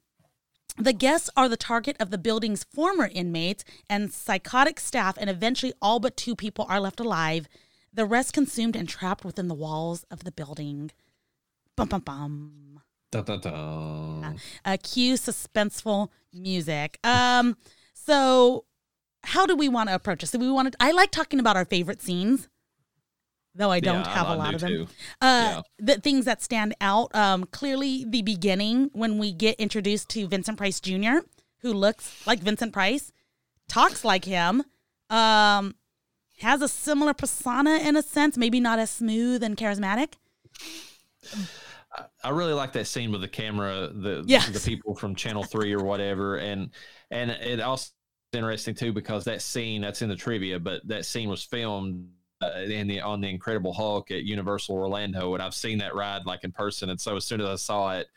[0.78, 5.73] the guests are the target of the building's former inmates and psychotic staff, and eventually,
[5.82, 7.47] all but two people are left alive.
[7.93, 10.91] The rest consumed and trapped within the walls of the building.
[11.78, 12.82] Bum bum bum.
[13.11, 14.34] Da, da, da.
[14.65, 16.99] uh, cue suspenseful music.
[17.03, 17.55] Um,
[17.93, 18.65] so
[19.23, 20.32] how do we want to approach this?
[20.32, 20.78] So we want to?
[20.82, 22.49] I like talking about our favorite scenes,
[23.56, 24.70] though I don't Yeah, have a lot of them.
[24.70, 24.88] too.
[25.22, 27.14] Uh, the things that stand out.
[27.16, 31.20] Um, clearly the beginning when we get introduced to Vincent Price Jr.,
[31.60, 33.12] who looks like Vincent Price,
[33.68, 34.64] talks like him,
[35.10, 35.76] um,
[36.39, 40.14] has a similar persona in a sense, maybe not as smooth and charismatic.
[42.24, 44.49] I really like that scene with the camera, the Yes.
[44.49, 46.72] the people from Channel Three or whatever, and
[47.10, 47.91] and it also
[48.34, 52.10] interesting too because that scene that's in the trivia, but that scene was filmed
[52.54, 56.26] Uh, in the on the Incredible Hulk at Universal Orlando, and I've seen that ride
[56.26, 58.08] like in person, and so as soon as I saw it.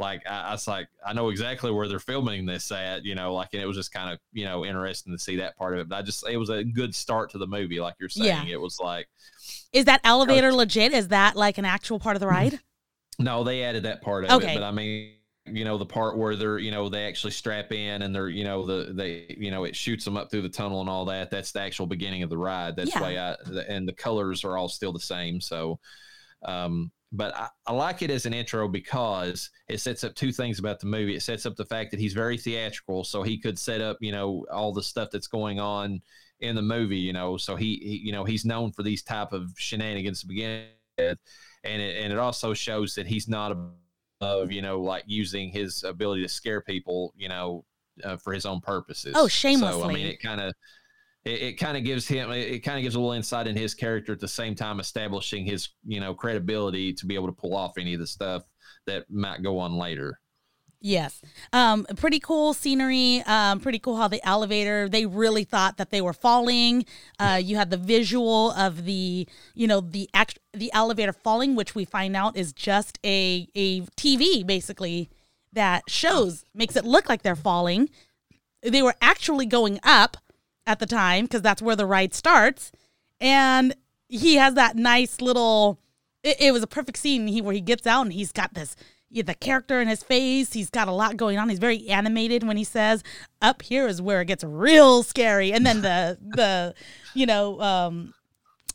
[0.00, 3.34] Like I, I was like, I know exactly where they're filming this at, you know,
[3.34, 5.80] like, and it was just kind of, you know, interesting to see that part of
[5.80, 5.88] it.
[5.88, 8.46] But I just, it was a good start to the movie, like you're saying.
[8.46, 8.52] Yeah.
[8.52, 9.08] It was like,
[9.72, 10.92] Is that elevator legit?
[10.92, 12.60] Is that like an actual part of the ride?
[13.18, 14.52] No, they added that part of Okay.
[14.52, 15.14] it, but I mean,
[15.52, 18.44] you know, the part where they're, you know, they actually strap in and they're, you
[18.44, 21.30] know, the they, you know, it shoots them up through the tunnel and all that.
[21.30, 22.76] That's the actual beginning of the ride.
[22.76, 23.00] That's Yeah.
[23.00, 23.36] why I
[23.68, 25.40] and the colors are all still the same.
[25.40, 25.78] So,
[26.44, 30.58] um, but I, I like it as an intro because it sets up two things
[30.58, 31.14] about the movie.
[31.16, 34.12] It sets up the fact that he's very theatrical, so he could set up, you
[34.12, 36.02] know, all the stuff that's going on
[36.40, 36.98] in the movie.
[36.98, 40.26] You know, so he, he you know, he's known for these type of shenanigans to
[40.26, 40.66] begin
[40.98, 41.18] with,
[41.64, 43.56] and it, and it also shows that he's not
[44.20, 47.64] above, you know, like using his ability to scare people, you know,
[48.04, 49.14] uh, for his own purposes.
[49.16, 49.28] Oh,
[49.60, 50.52] So I mean, it kind of
[51.24, 53.56] it, it kind of gives him it, it kind of gives a little insight in
[53.56, 57.32] his character at the same time establishing his you know credibility to be able to
[57.32, 58.42] pull off any of the stuff
[58.86, 60.20] that might go on later.
[60.80, 61.20] Yes.
[61.52, 63.22] Um, pretty cool scenery.
[63.26, 66.84] Um, pretty cool how the elevator, they really thought that they were falling.
[67.18, 71.74] Uh, you had the visual of the, you know, the act, the elevator falling, which
[71.74, 75.10] we find out is just a, a TV basically
[75.52, 77.90] that shows, makes it look like they're falling.
[78.62, 80.16] They were actually going up
[80.64, 82.70] at the time because that's where the ride starts.
[83.20, 83.74] And
[84.08, 85.80] he has that nice little,
[86.22, 88.76] it, it was a perfect scene he, where he gets out and he's got this
[89.10, 90.52] the character in his face.
[90.52, 91.48] He's got a lot going on.
[91.48, 93.02] He's very animated when he says,
[93.40, 96.74] "Up here is where it gets real scary," and then the the
[97.14, 98.14] you know um,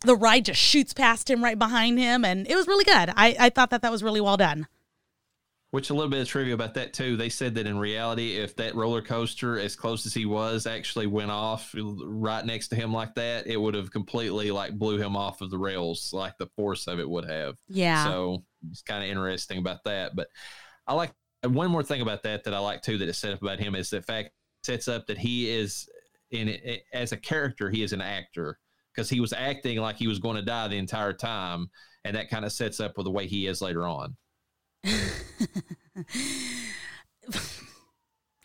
[0.02, 3.12] the ride just shoots past him right behind him, and it was really good.
[3.16, 4.68] I I thought that that was really well done.
[5.74, 7.18] Which a little bit of trivia about that too.
[7.18, 11.08] They said that in reality, if that roller coaster, as close as he was, actually
[11.08, 15.18] went off right next to him like that, it would have completely like blew him
[15.18, 17.56] off of the rails, like the force of it would have.
[17.68, 18.04] Yeah.
[18.04, 20.16] So it's kind of interesting about that.
[20.16, 20.28] But
[20.86, 21.12] I like
[21.44, 23.74] one more thing about that that I like too that is set up about him
[23.74, 24.30] is the fact
[24.62, 25.90] sets up that he is
[26.30, 26.56] in
[26.94, 28.60] as a character, he is an actor
[28.94, 31.72] because he was acting like he was going to die the entire time,
[32.06, 34.16] and that kind of sets up with the way he is later on.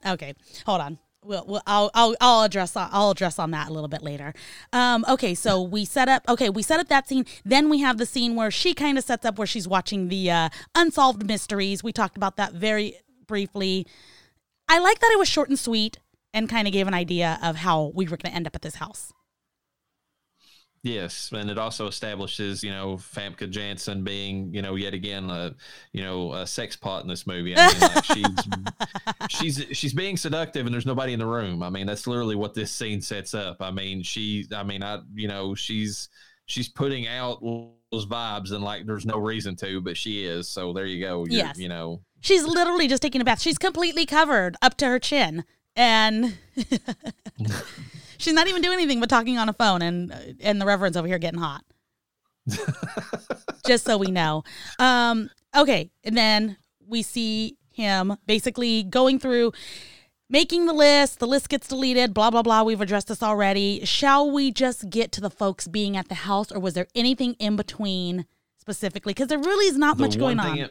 [0.07, 0.35] okay,
[0.67, 0.99] hold on.
[1.25, 4.33] We'll, we'll, I'll, I'll, I'll address, I'll address on that a little bit later.
[4.73, 7.27] Um, okay, so we set up, okay, we set up that scene.
[7.45, 10.31] Then we have the scene where she kind of sets up where she's watching the
[10.31, 11.83] uh, unsolved mysteries.
[11.83, 13.87] We talked about that very briefly.
[14.69, 15.99] I like that it was short and sweet
[16.33, 18.63] and kind of gave an idea of how we were going to end up at
[18.63, 19.13] this house.
[20.89, 25.55] Yes, and it also establishes, you know, Famke Janssen being, you know, yet again a,
[25.93, 27.55] you know, a sex pot in this movie.
[27.55, 28.49] I mean, like she's
[29.29, 31.63] she's she's being seductive, and there's nobody in the room.
[31.63, 33.59] I mean, that's literally what this scene sets up.
[33.61, 36.09] I mean, she, I mean, I, you know, she's
[36.47, 37.43] she's putting out
[37.93, 40.49] those vibes, and like, there's no reason to, but she is.
[40.49, 41.27] So there you go.
[41.27, 43.43] You're, yes, you know, she's literally just taking a bath.
[43.43, 45.45] She's completely covered up to her chin,
[45.77, 46.39] and.
[48.19, 51.07] She's not even doing anything but talking on a phone, and and the reverend's over
[51.07, 51.65] here getting hot.
[53.67, 54.43] Just so we know.
[54.79, 56.57] Um, okay, and then
[56.87, 59.53] we see him basically going through
[60.29, 61.21] making the list.
[61.21, 62.13] The list gets deleted.
[62.13, 62.63] Blah blah blah.
[62.63, 63.85] We've addressed this already.
[63.85, 67.35] Shall we just get to the folks being at the house, or was there anything
[67.35, 68.27] in between
[68.59, 69.13] specifically?
[69.13, 70.71] Because there really is not the much going on.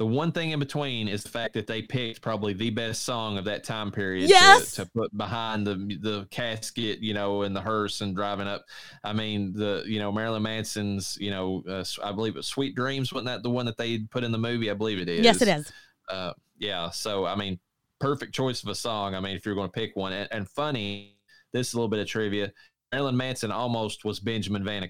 [0.00, 3.36] The one thing in between is the fact that they picked probably the best song
[3.36, 4.70] of that time period yes!
[4.70, 8.64] to, to put behind the the casket, you know, in the hearse and driving up.
[9.04, 13.12] I mean, the you know Marilyn Manson's, you know, uh, I believe it's "Sweet Dreams"
[13.12, 14.70] wasn't that the one that they put in the movie?
[14.70, 15.22] I believe it is.
[15.22, 15.70] Yes, it is.
[16.08, 17.60] Uh, yeah, so I mean,
[17.98, 19.14] perfect choice of a song.
[19.14, 21.18] I mean, if you're going to pick one, and, and funny,
[21.52, 22.50] this is a little bit of trivia.
[22.90, 24.88] Marilyn Manson almost was Benjamin Van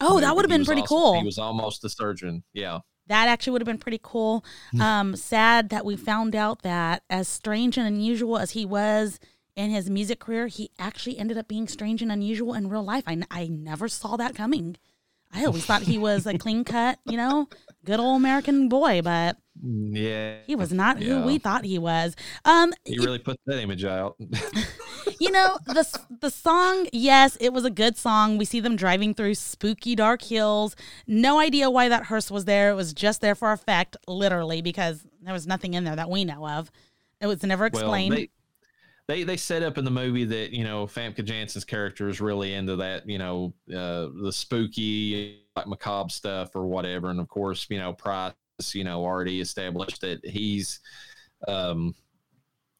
[0.00, 1.18] Oh, that would have been pretty also, cool.
[1.18, 2.44] He was almost the surgeon.
[2.52, 4.44] Yeah that actually would have been pretty cool.
[4.70, 4.80] Hmm.
[4.80, 9.18] Um, sad that we found out that as strange and unusual as he was
[9.56, 13.04] in his music career, he actually ended up being strange and unusual in real life.
[13.06, 14.76] I, I never saw that coming.
[15.34, 17.48] I always thought he was a clean cut, you know,
[17.84, 21.08] good old American boy, but yeah, he was not yeah.
[21.08, 22.14] who we thought he was.
[22.44, 24.16] Um, he really put that image out.
[25.18, 25.86] you know the
[26.20, 26.88] the song.
[26.92, 28.38] Yes, it was a good song.
[28.38, 30.76] We see them driving through spooky dark hills.
[31.06, 32.70] No idea why that hearse was there.
[32.70, 36.24] It was just there for effect, literally, because there was nothing in there that we
[36.24, 36.70] know of.
[37.20, 38.10] It was never explained.
[38.10, 38.30] Well, they,
[39.08, 42.54] they they set up in the movie that you know Famke Janssen's character is really
[42.54, 47.66] into that you know uh, the spooky like macabre stuff or whatever, and of course
[47.68, 48.34] you know Price
[48.72, 50.80] you know already established that he's
[51.48, 51.94] um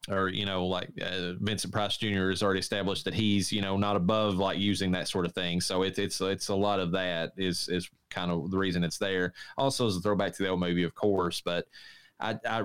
[0.09, 2.29] or you know like uh, Vincent Price Jr.
[2.29, 5.61] has already established that he's you know not above like using that sort of thing.
[5.61, 8.97] So it's it's it's a lot of that is is kind of the reason it's
[8.97, 9.33] there.
[9.57, 11.67] Also, as a throwback to the old movie, of course, but
[12.19, 12.63] I I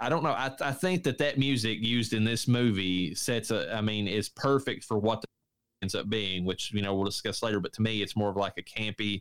[0.00, 0.32] I don't know.
[0.32, 4.28] I, I think that that music used in this movie sets a, I mean, is
[4.28, 5.28] perfect for what the
[5.80, 7.60] ends up being, which, you know, we'll discuss later.
[7.60, 9.20] But to me, it's more of like a campy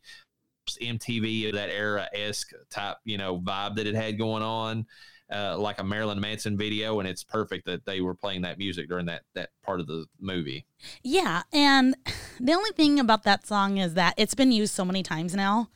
[0.82, 4.86] MTV of that era esque type, you know, vibe that it had going on.
[5.32, 8.90] Uh, like a Marilyn Manson video, and it's perfect that they were playing that music
[8.90, 10.66] during that that part of the movie.
[11.04, 11.96] Yeah, and
[12.40, 15.70] the only thing about that song is that it's been used so many times now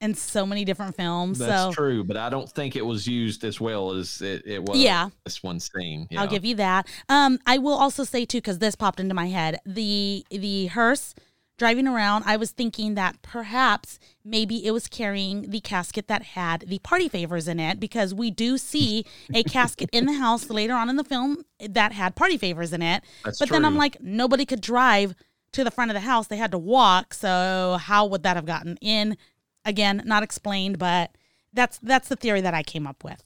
[0.00, 1.38] in so many different films.
[1.38, 1.72] That's so.
[1.72, 4.78] true, but I don't think it was used as well as it, it was.
[4.78, 6.06] Yeah, this one scene.
[6.10, 6.20] Yeah.
[6.20, 6.86] I'll give you that.
[7.08, 11.14] Um, I will also say too, because this popped into my head, the the hearse
[11.58, 12.24] driving around.
[12.26, 17.08] I was thinking that perhaps maybe it was carrying the casket that had the party
[17.08, 20.96] favors in it, because we do see a casket in the house later on in
[20.96, 23.02] the film that had party favors in it.
[23.24, 23.54] That's but true.
[23.54, 25.14] then I'm like, nobody could drive
[25.52, 27.14] to the front of the house; they had to walk.
[27.14, 29.16] So how would that have gotten in?
[29.64, 31.10] Again, not explained, but
[31.52, 33.22] that's that's the theory that I came up with.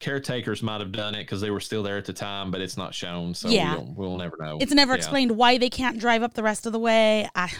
[0.00, 2.76] Caretakers might have done it because they were still there at the time, but it's
[2.76, 3.78] not shown, so yeah.
[3.78, 4.58] we will never know.
[4.60, 4.98] It's never yeah.
[4.98, 7.28] explained why they can't drive up the rest of the way.
[7.34, 7.50] I,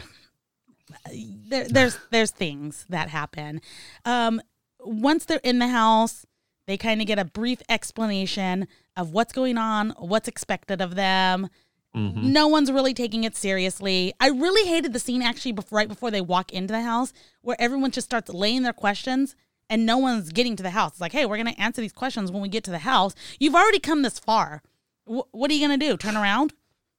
[1.48, 3.60] there, there's there's things that happen.
[4.04, 4.42] Um,
[4.80, 6.26] once they're in the house,
[6.66, 8.66] they kind of get a brief explanation
[8.96, 11.48] of what's going on, what's expected of them.
[11.96, 12.32] Mm-hmm.
[12.32, 14.12] No one's really taking it seriously.
[14.18, 17.56] I really hated the scene actually before, right before they walk into the house where
[17.60, 19.36] everyone just starts laying their questions
[19.70, 20.92] and no one's getting to the house.
[20.92, 23.14] It's like, hey, we're going to answer these questions when we get to the house.
[23.38, 24.62] You've already come this far.
[25.06, 25.96] W- what are you going to do?
[25.96, 26.52] Turn around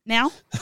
[0.05, 0.31] now?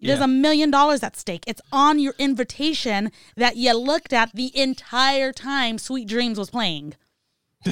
[0.00, 1.42] There's a million dollars at stake.
[1.46, 6.94] It's on your invitation that you looked at the entire time Sweet Dreams was playing.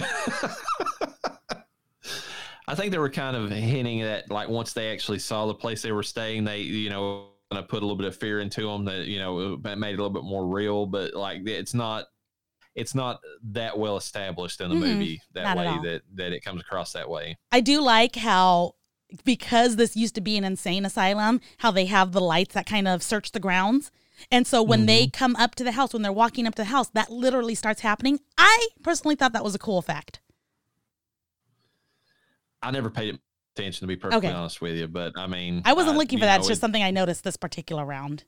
[2.69, 5.83] I think they were kind of hinting that, like, once they actually saw the place
[5.83, 8.63] they were staying, they, you know, kind of put a little bit of fear into
[8.63, 10.85] them that, you know, it made it a little bit more real.
[10.85, 12.07] But like, it's not,
[12.77, 16.45] it's not that well established in the Mm-mm, movie that not way that that it
[16.45, 17.37] comes across that way.
[17.51, 18.75] I do like how
[19.25, 22.87] because this used to be an insane asylum, how they have the lights that kind
[22.87, 23.91] of search the grounds.
[24.31, 25.19] And so when they mm-hmm.
[25.19, 27.83] come up to the house, when they're walking up to the house, that literally starts
[27.83, 28.19] happening.
[28.39, 30.21] I personally thought that was a cool effect.
[32.63, 33.19] I never paid
[33.55, 34.37] attention to be perfectly Okay.
[34.37, 36.37] honest with you, but I mean, I wasn't looking for that.
[36.37, 38.25] know, It's just it- something I noticed this particular round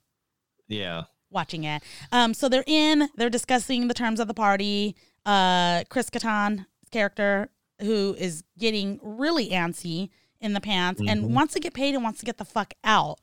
[0.67, 1.03] yeah.
[1.31, 1.81] Watching it.
[2.11, 4.95] Um, so they're in, they're discussing the terms of the party.
[5.25, 7.49] Uh, Chris Kattan character
[7.81, 10.09] who is getting really antsy
[10.41, 11.29] in the pants and Mhm.
[11.33, 13.19] wants to get paid and wants to get the fuck out.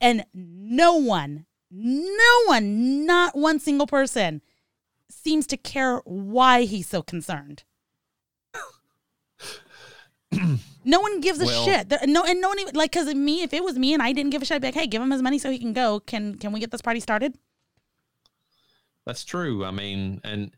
[0.00, 4.42] And no one, no one, not one single person
[5.08, 7.64] seems to care why he's so concerned.
[10.84, 11.88] no one gives a Well- shit.
[11.88, 13.42] There, no, and no one even like because me.
[13.42, 15.00] If it was me and I didn't give a shit, I'd be like, "Hey, give
[15.02, 16.00] him his money so he can go.
[16.00, 17.36] Can can we get this party started?"
[19.06, 19.64] That's true.
[19.64, 20.52] I mean, and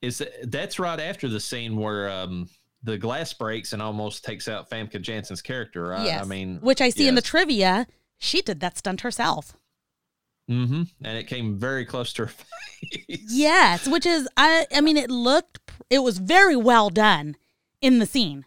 [0.00, 2.48] is that's right after the scene where um
[2.84, 6.04] the glass breaks and almost takes out Famke Janssen's character, right?
[6.04, 6.22] Yes.
[6.22, 7.86] I mean, which I see in the trivia,
[8.18, 9.56] she did that stunt herself.
[10.48, 10.84] Mm-hmm.
[11.04, 12.28] and it came very close to her
[13.08, 13.20] face.
[13.28, 14.66] Yes, which is I.
[14.74, 15.58] I mean, it looked.
[15.90, 17.36] It was very well done
[17.82, 18.46] in the scene.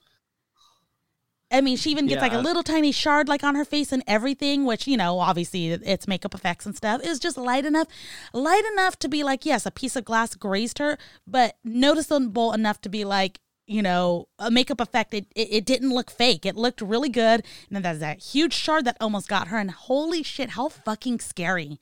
[1.51, 3.91] I mean, she even gets Yeah, like a little tiny shard like on her face
[3.91, 7.01] and everything, which you know, obviously it's makeup effects and stuff.
[7.03, 7.87] It was just light enough,
[8.33, 10.97] light enough to be like, yes, a piece of glass grazed her,
[11.27, 15.13] but noticeable enough to be like, you know, a makeup effect.
[15.13, 16.45] It it, it didn't look fake.
[16.45, 17.43] It looked really good.
[17.69, 19.57] And then there's that huge shard that almost got her.
[19.57, 21.79] And holy shit, how fucking scary!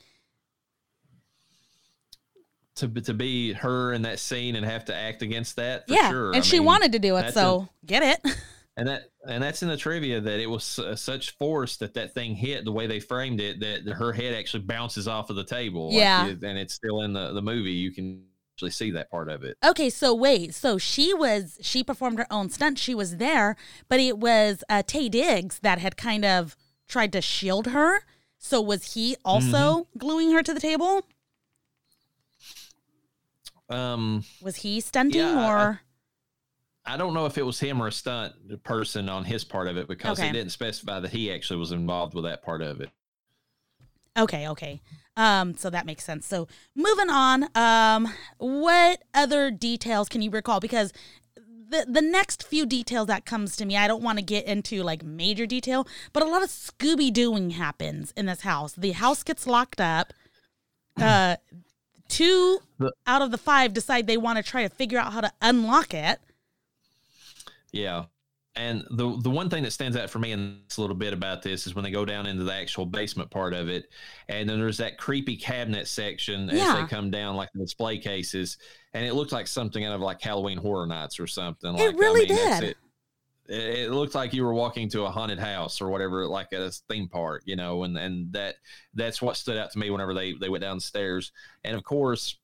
[2.76, 5.88] to to be her in that scene and have to act against that.
[5.88, 6.28] For yeah, sure.
[6.28, 8.36] and I she mean, wanted to do it, so get it.
[8.80, 12.14] and that and that's in the trivia that it was su- such force that that
[12.14, 15.44] thing hit the way they framed it that her head actually bounces off of the
[15.44, 15.88] table.
[15.90, 16.28] Like, Yeah.
[16.28, 17.72] it- and it's still in the the movie.
[17.74, 18.26] You can
[18.56, 19.58] actually see that part of it.
[19.66, 22.78] Okay, so wait, so she was she performed her own stunt.
[22.80, 23.56] She was there,
[23.88, 26.56] but it was uh, Taye Diggs that had kind of
[26.88, 28.04] tried to shield her.
[28.38, 29.98] So was he also Mm-hmm.
[30.00, 31.06] gluing her to the table?
[33.70, 35.82] Um, Was he stunting Yeah, I- I- or
[36.90, 38.34] I don't know if it was him or a stunt
[38.64, 40.28] person on his part of it because Okay.
[40.28, 42.90] he didn't specify that he actually was involved with that part of it.
[44.18, 44.82] okay, okay.
[45.16, 46.26] Um, so that makes sense.
[46.26, 50.60] So moving on, um, what other details can you recall?
[50.60, 50.92] Because
[51.72, 54.82] the the next few details that comes to me, I don't want to get into
[54.82, 58.74] like major detail, but a lot of Scooby Dooing happens in this house.
[58.74, 60.14] The house gets locked up.
[61.00, 61.38] Uh,
[62.10, 62.60] two
[63.08, 65.94] out of the five decide they want to try to figure out how to unlock
[65.94, 66.20] it.
[67.72, 68.06] Yeah.
[68.56, 71.42] And the the one thing that stands out for me in this little bit about
[71.42, 73.86] this is when they go down into the actual basement part of it,
[74.28, 78.58] and then there's that creepy cabinet section as they come down, like the display cases,
[78.94, 81.74] and it looked like something out of like Halloween Horror Nights or something.
[81.76, 82.70] It like, really that's did.
[82.70, 82.78] It.
[83.48, 86.62] It, it looked like you were walking to a haunted house or whatever, like at
[86.62, 88.56] a theme park, you know, and and that
[88.96, 91.32] that's what stood out to me whenever they they went downstairs,
[91.64, 92.38] and of course.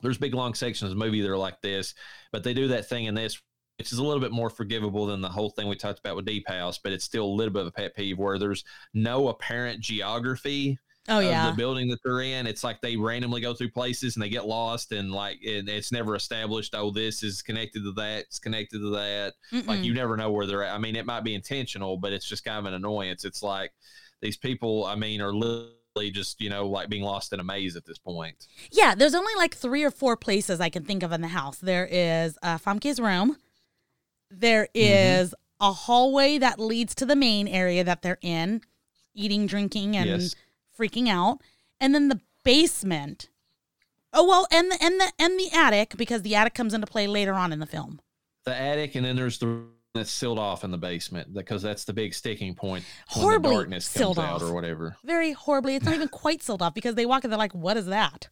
[0.00, 1.92] There's big long sections of the movie that are like this,
[2.30, 3.42] but they do that thing in this
[3.78, 6.26] which is a little bit more forgivable than the whole thing we talked about with
[6.26, 8.64] Deep House, but it's still a little bit of a pet peeve where there's
[8.94, 10.78] no apparent geography
[11.10, 11.50] Oh of yeah.
[11.50, 12.46] the building that they're in.
[12.46, 15.90] It's like they randomly go through places and they get lost, and like it, it's
[15.90, 16.74] never established.
[16.76, 18.24] Oh, this is connected to that.
[18.24, 19.32] It's connected to that.
[19.50, 19.84] Like Mm-mm.
[19.84, 20.74] you never know where they're at.
[20.74, 23.24] I mean, it might be intentional, but it's just kind of an annoyance.
[23.24, 23.72] It's like
[24.20, 24.84] these people.
[24.84, 27.98] I mean, are literally just you know like being lost in a maze at this
[27.98, 28.46] point.
[28.70, 31.56] Yeah, there's only like three or four places I can think of in the house.
[31.58, 33.36] There is uh, Famke's room.
[34.30, 35.32] There Mm-hmm.
[35.60, 38.60] a hallway that leads to the main area that they're in,
[39.14, 40.34] eating, drinking, and Yes.
[40.78, 41.40] freaking out.
[41.80, 43.28] And then the basement.
[44.12, 47.06] Oh well, and the and the and the attic because the attic comes into play
[47.06, 48.00] later on in the film.
[48.44, 49.64] the attic, and then there's the
[49.94, 53.88] that's sealed off in the basement because that's the big sticking point Horribly the darkness
[53.88, 54.42] comes sealed out off.
[54.42, 54.96] or whatever.
[55.04, 55.74] Very horribly.
[55.76, 57.30] It's not even quite sealed off because they walk in.
[57.30, 58.28] They're like, "What is that?"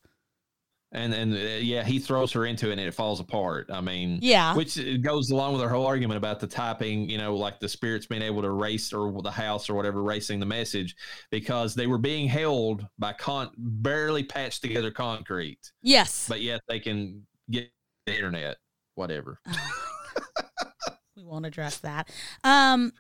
[0.92, 3.68] And and uh, yeah, he throws her into it and it falls apart.
[3.72, 4.54] I mean, Yeah.
[4.54, 7.10] which uh, goes along with our whole argument about the typing.
[7.10, 10.38] You know, like the spirits being able to race or the house or whatever racing
[10.40, 10.94] the message
[11.30, 16.26] because they were being held by con barely patched together concrete, Yes.
[16.28, 17.68] but yet they can get
[18.06, 18.56] the internet,
[18.94, 19.40] whatever.
[21.16, 22.10] we won't address that.
[22.44, 22.92] Um,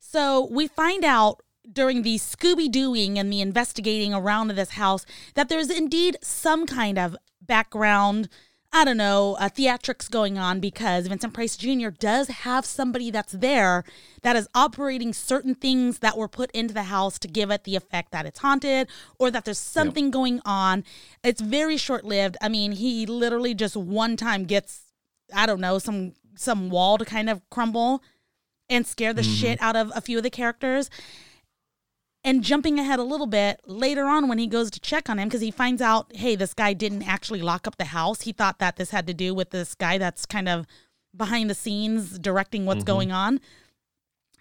[0.00, 1.40] so we find out
[1.70, 6.98] during the Scooby Dooing and the investigating around this house that there's indeed some kind
[6.98, 8.28] of background.
[8.74, 11.90] I don't know, uh, theatrics going on because Vincent Price Jr.
[11.90, 13.84] does have somebody that's there
[14.22, 17.76] that is operating certain things that were put into the house to give it the
[17.76, 18.88] effect that it's haunted
[19.18, 20.12] or that there's something yep.
[20.12, 20.84] going on.
[21.22, 22.38] It's very short lived.
[22.40, 24.84] I mean, he literally just one time gets,
[25.34, 28.02] I don't know, some some wall to kind of crumble
[28.70, 29.34] and scare the mm-hmm.
[29.34, 30.88] shit out of a few of the characters.
[32.24, 35.28] And jumping ahead a little bit, later on when he goes to check on him,
[35.28, 38.20] because he finds out, hey, this guy didn't actually lock up the house.
[38.20, 40.66] He thought that this had to do with this guy that's kind of
[41.16, 42.86] behind the scenes directing what's mm-hmm.
[42.86, 43.40] going on.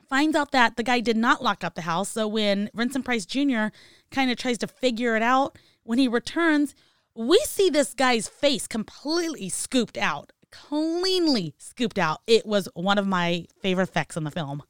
[0.07, 2.09] Finds out that the guy did not lock up the house.
[2.09, 3.67] So when Vincent Price Jr.
[4.11, 6.75] kind of tries to figure it out, when he returns,
[7.15, 12.21] we see this guy's face completely scooped out, cleanly scooped out.
[12.27, 14.63] It was one of my favorite effects in the film.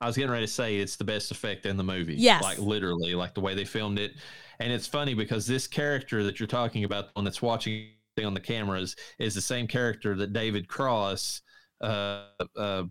[0.00, 2.16] I was getting ready to say it's the best effect in the movie.
[2.16, 2.42] Yes.
[2.42, 4.12] Like literally, like the way they filmed it.
[4.60, 7.88] And it's funny because this character that you're talking about, the one that's watching
[8.24, 11.42] on the cameras, is the same character that David Cross
[11.80, 12.24] uh,
[12.56, 12.84] uh,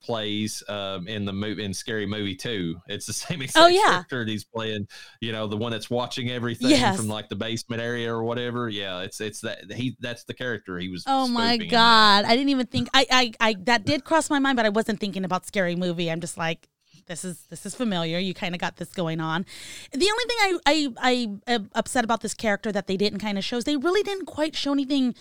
[0.00, 2.76] plays um, in the movie in Scary Movie Two.
[2.88, 3.90] It's the same exact oh, yeah.
[3.90, 4.86] character he's playing.
[5.20, 6.96] You know, the one that's watching everything yes.
[6.96, 8.68] from like the basement area or whatever.
[8.68, 11.04] Yeah, it's it's that he that's the character he was.
[11.06, 14.56] Oh my god, I didn't even think I, I I that did cross my mind,
[14.56, 16.10] but I wasn't thinking about Scary Movie.
[16.10, 16.68] I'm just like.
[17.06, 18.18] This is this is familiar.
[18.18, 19.44] You kind of got this going on.
[19.92, 20.88] The only thing I I
[21.46, 24.02] I am upset about this character that they didn't kind of show is they really
[24.02, 25.14] didn't quite show anything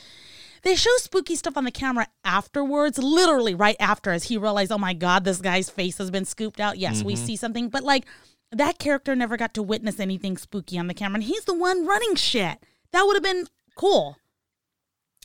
[0.64, 4.78] they show spooky stuff on the camera afterwards, literally right after, as he realized, oh
[4.78, 6.78] my God, this guy's face has been scooped out.
[6.78, 7.08] Yes, mm-hmm.
[7.08, 8.06] we see something, but like
[8.52, 11.16] that character never got to witness anything spooky on the camera.
[11.16, 12.60] And he's the one running shit.
[12.92, 14.18] That would have been cool.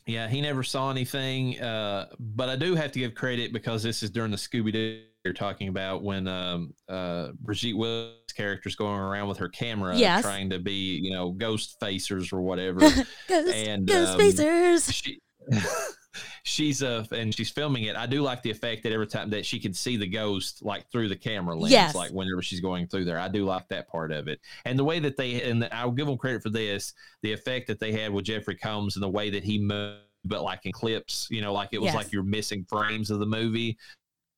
[0.06, 1.60] Yeah, he never saw anything.
[1.60, 5.02] Uh, but I do have to give credit because this is during the Scooby Doo
[5.24, 10.22] you're talking about when um, uh, Brigitte Willis' character's going around with her camera, yes.
[10.22, 12.80] trying to be, you know, ghost facers or whatever.
[13.28, 14.92] ghost, and ghost um, facers.
[14.92, 15.20] She,
[16.42, 17.96] she's uh and she's filming it.
[17.96, 20.90] I do like the effect that every time that she can see the ghost like
[20.90, 21.94] through the camera lens, yes.
[21.94, 23.18] like whenever she's going through there.
[23.18, 26.06] I do like that part of it, and the way that they and I'll give
[26.06, 29.30] them credit for this, the effect that they had with Jeffrey Combs and the way
[29.30, 31.94] that he moved, but like in clips, you know, like it was yes.
[31.94, 33.78] like you're missing frames of the movie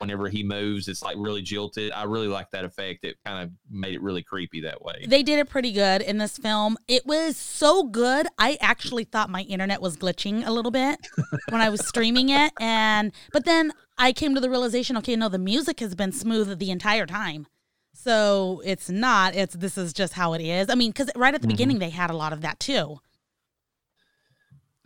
[0.00, 1.92] whenever he moves, it's like really jilted.
[1.92, 3.04] I really like that effect.
[3.04, 5.04] It kind of made it really creepy that way.
[5.06, 6.78] They did it pretty good in this film.
[6.88, 8.26] It was so good.
[8.38, 10.98] I actually thought my internet was glitching a little bit
[11.50, 12.52] when I was streaming it.
[12.58, 16.58] And, but then I came to the realization okay, no, the music has been smooth
[16.58, 17.46] the entire time.
[17.92, 20.70] So it's not, it's, this is just how it is.
[20.70, 21.52] I mean, because right at the mm-hmm.
[21.52, 23.00] beginning, they had a lot of that too.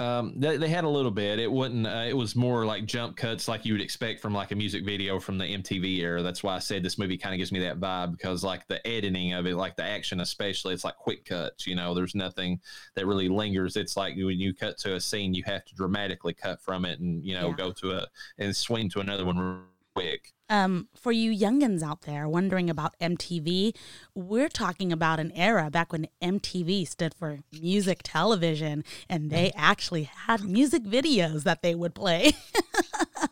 [0.05, 1.39] Um, they, they had a little bit.
[1.39, 1.87] It wasn't.
[1.87, 4.85] Uh, it was more like jump cuts, like you would expect from like a music
[4.85, 6.23] video from the MTV era.
[6.23, 8.87] That's why I said this movie kind of gives me that vibe because like the
[8.87, 11.67] editing of it, like the action especially, it's like quick cuts.
[11.67, 12.61] You know, there's nothing
[12.97, 13.77] that really lingers.
[13.77, 17.01] It's like when you cut to a scene, you have to dramatically cut from it
[17.01, 17.57] and you know yeah.
[17.57, 18.07] go to a
[18.39, 19.65] and swing to another one
[19.95, 20.33] quick.
[20.51, 23.75] Um, for you youngins out there wondering about MTV,
[24.15, 30.05] we're talking about an era back when MTV stood for music television, and they actually
[30.05, 32.33] had music videos that they would play.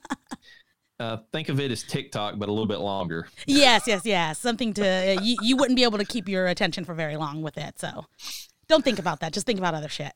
[1.01, 3.29] uh, think of it as TikTok, but a little bit longer.
[3.47, 4.39] yes, yes, yes.
[4.39, 7.43] Something to uh, you, you wouldn't be able to keep your attention for very long
[7.43, 7.79] with it.
[7.79, 8.07] So,
[8.69, 9.33] don't think about that.
[9.33, 10.13] Just think about other shit.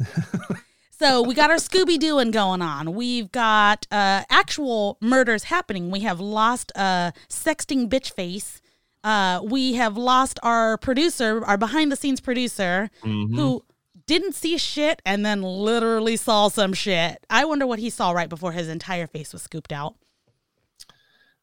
[0.96, 2.94] So we got our Scooby Dooing going on.
[2.94, 5.90] We've got uh, actual murders happening.
[5.90, 8.60] We have lost uh, sexting bitch face.
[9.02, 13.34] Uh, we have lost our producer, our behind the scenes producer, mm-hmm.
[13.34, 13.64] who
[14.06, 17.26] didn't see shit and then literally saw some shit.
[17.28, 19.96] I wonder what he saw right before his entire face was scooped out.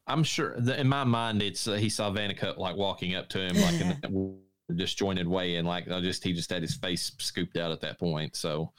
[0.06, 3.38] I'm sure that in my mind, it's uh, he saw Vanica like walking up to
[3.38, 4.38] him like in
[4.70, 7.82] a disjointed way, and like I just he just had his face scooped out at
[7.82, 8.34] that point.
[8.34, 8.72] So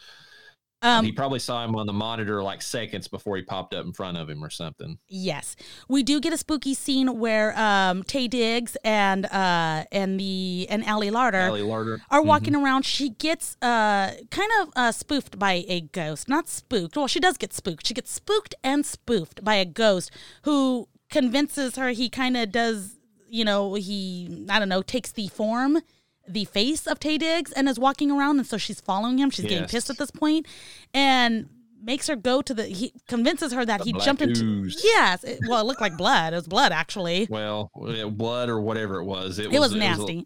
[0.84, 3.94] um, he probably saw him on the monitor like seconds before he popped up in
[3.94, 4.98] front of him or something.
[5.08, 5.56] Yes,
[5.88, 10.84] we do get a spooky scene where um, Taye Diggs and uh, and the and
[10.86, 12.02] Ali Larter, Ali Larter.
[12.12, 12.28] are mm-hmm.
[12.28, 12.66] walking mm-hmm.
[12.66, 12.86] around.
[12.86, 16.28] She gets uh, kind of uh, spoofed by a ghost.
[16.28, 16.98] Not spooked.
[16.98, 17.88] Well, she does get spooked.
[17.88, 20.12] She gets spooked and spoofed by a ghost
[20.44, 22.98] who convinces her he kind of does.
[23.30, 25.80] You know, he I don't know takes the form
[26.28, 29.30] the face of Taye Diggs and is walking around, and so she's following him.
[29.30, 29.50] She's yes.
[29.52, 30.48] getting pissed at this point,
[30.94, 31.50] and
[31.82, 32.66] makes her go to the.
[32.66, 34.44] He convinces her that the he jumped into.
[34.44, 34.82] Ooze.
[34.84, 36.34] Yes, it, well, it looked like blood.
[36.34, 37.28] It was blood, actually.
[37.30, 39.40] Well, blood or whatever it was.
[39.40, 40.04] It, it was, was, nasty.
[40.14, 40.26] It was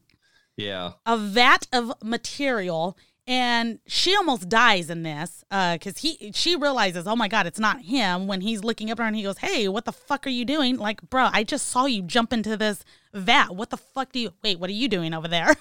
[0.60, 6.32] a, yeah, a vat of material and she almost dies in this because uh, he
[6.34, 9.16] she realizes oh my god it's not him when he's looking up at her and
[9.16, 12.02] he goes hey what the fuck are you doing like bro i just saw you
[12.02, 12.86] jump into this
[13.18, 15.56] vat what the fuck do you wait what are you doing over there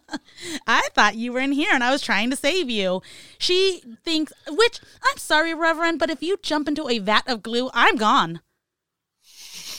[0.66, 3.00] i thought you were in here and i was trying to save you
[3.38, 7.70] she thinks which i'm sorry reverend but if you jump into a vat of glue
[7.72, 8.40] i'm gone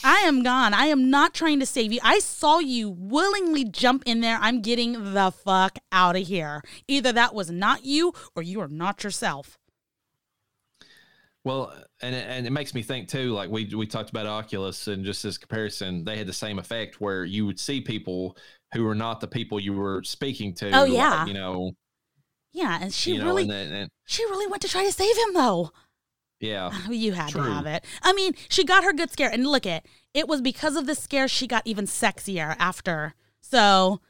[0.02, 0.72] I am gone.
[0.72, 2.00] I am not trying to save you.
[2.02, 4.38] I saw you willingly jump in there.
[4.40, 6.62] I'm getting the fuck out of here.
[6.88, 9.58] Either that was not you or you are not yourself.
[11.44, 11.72] Well,
[12.02, 13.32] and and it makes me think too.
[13.32, 17.00] Like we we talked about Oculus, and just as comparison, they had the same effect
[17.00, 18.36] where you would see people
[18.74, 20.70] who were not the people you were speaking to.
[20.72, 21.72] Oh yeah, like, you know.
[22.52, 25.34] Yeah, and she really, know, and, and, she really went to try to save him
[25.34, 25.70] though.
[26.40, 26.72] Yeah.
[26.90, 27.44] You had True.
[27.44, 27.84] to have it.
[28.02, 29.30] I mean, she got her good scare.
[29.30, 33.14] And look at it was because of the scare she got even sexier after.
[33.40, 34.00] So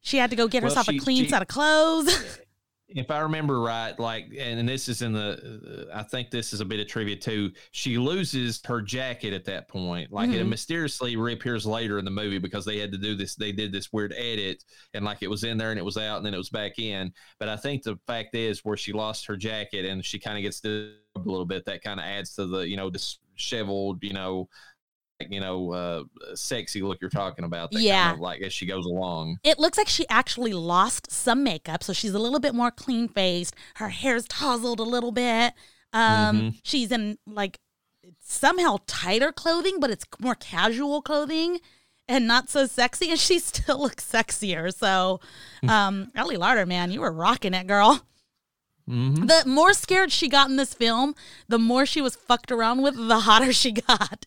[0.00, 2.38] she had to go get well, herself she, a clean she, set of clothes.
[2.88, 6.60] if I remember right, like, and this is in the, uh, I think this is
[6.60, 7.50] a bit of trivia too.
[7.72, 10.12] She loses her jacket at that point.
[10.12, 10.40] Like, mm-hmm.
[10.40, 13.34] it mysteriously reappears later in the movie because they had to do this.
[13.34, 14.62] They did this weird edit,
[14.94, 16.78] and like it was in there and it was out, and then it was back
[16.78, 17.12] in.
[17.40, 20.42] But I think the fact is where she lost her jacket and she kind of
[20.42, 21.64] gets to a little bit.
[21.64, 24.48] That kind of adds to the, you know, disheveled, you know,
[25.20, 26.04] you know, uh,
[26.34, 27.72] sexy look you're talking about.
[27.72, 28.04] yeah.
[28.04, 29.38] Kind of like as she goes along.
[29.42, 31.82] It looks like she actually lost some makeup.
[31.82, 33.54] So she's a little bit more clean faced.
[33.76, 35.54] Her hair's tousled a little bit.
[35.92, 36.48] Um, mm-hmm.
[36.62, 37.58] She's in like
[38.20, 41.60] somehow tighter clothing, but it's more casual clothing
[42.08, 43.10] and not so sexy.
[43.10, 44.74] And she still looks sexier.
[44.74, 45.20] So,
[45.62, 45.70] hmm.
[45.70, 48.02] um, Ali Larter, man, you were rocking it, girl.
[48.88, 49.26] Mm-hmm.
[49.26, 51.16] The more scared she got in this film,
[51.48, 54.26] the more she was fucked around with, the hotter she got.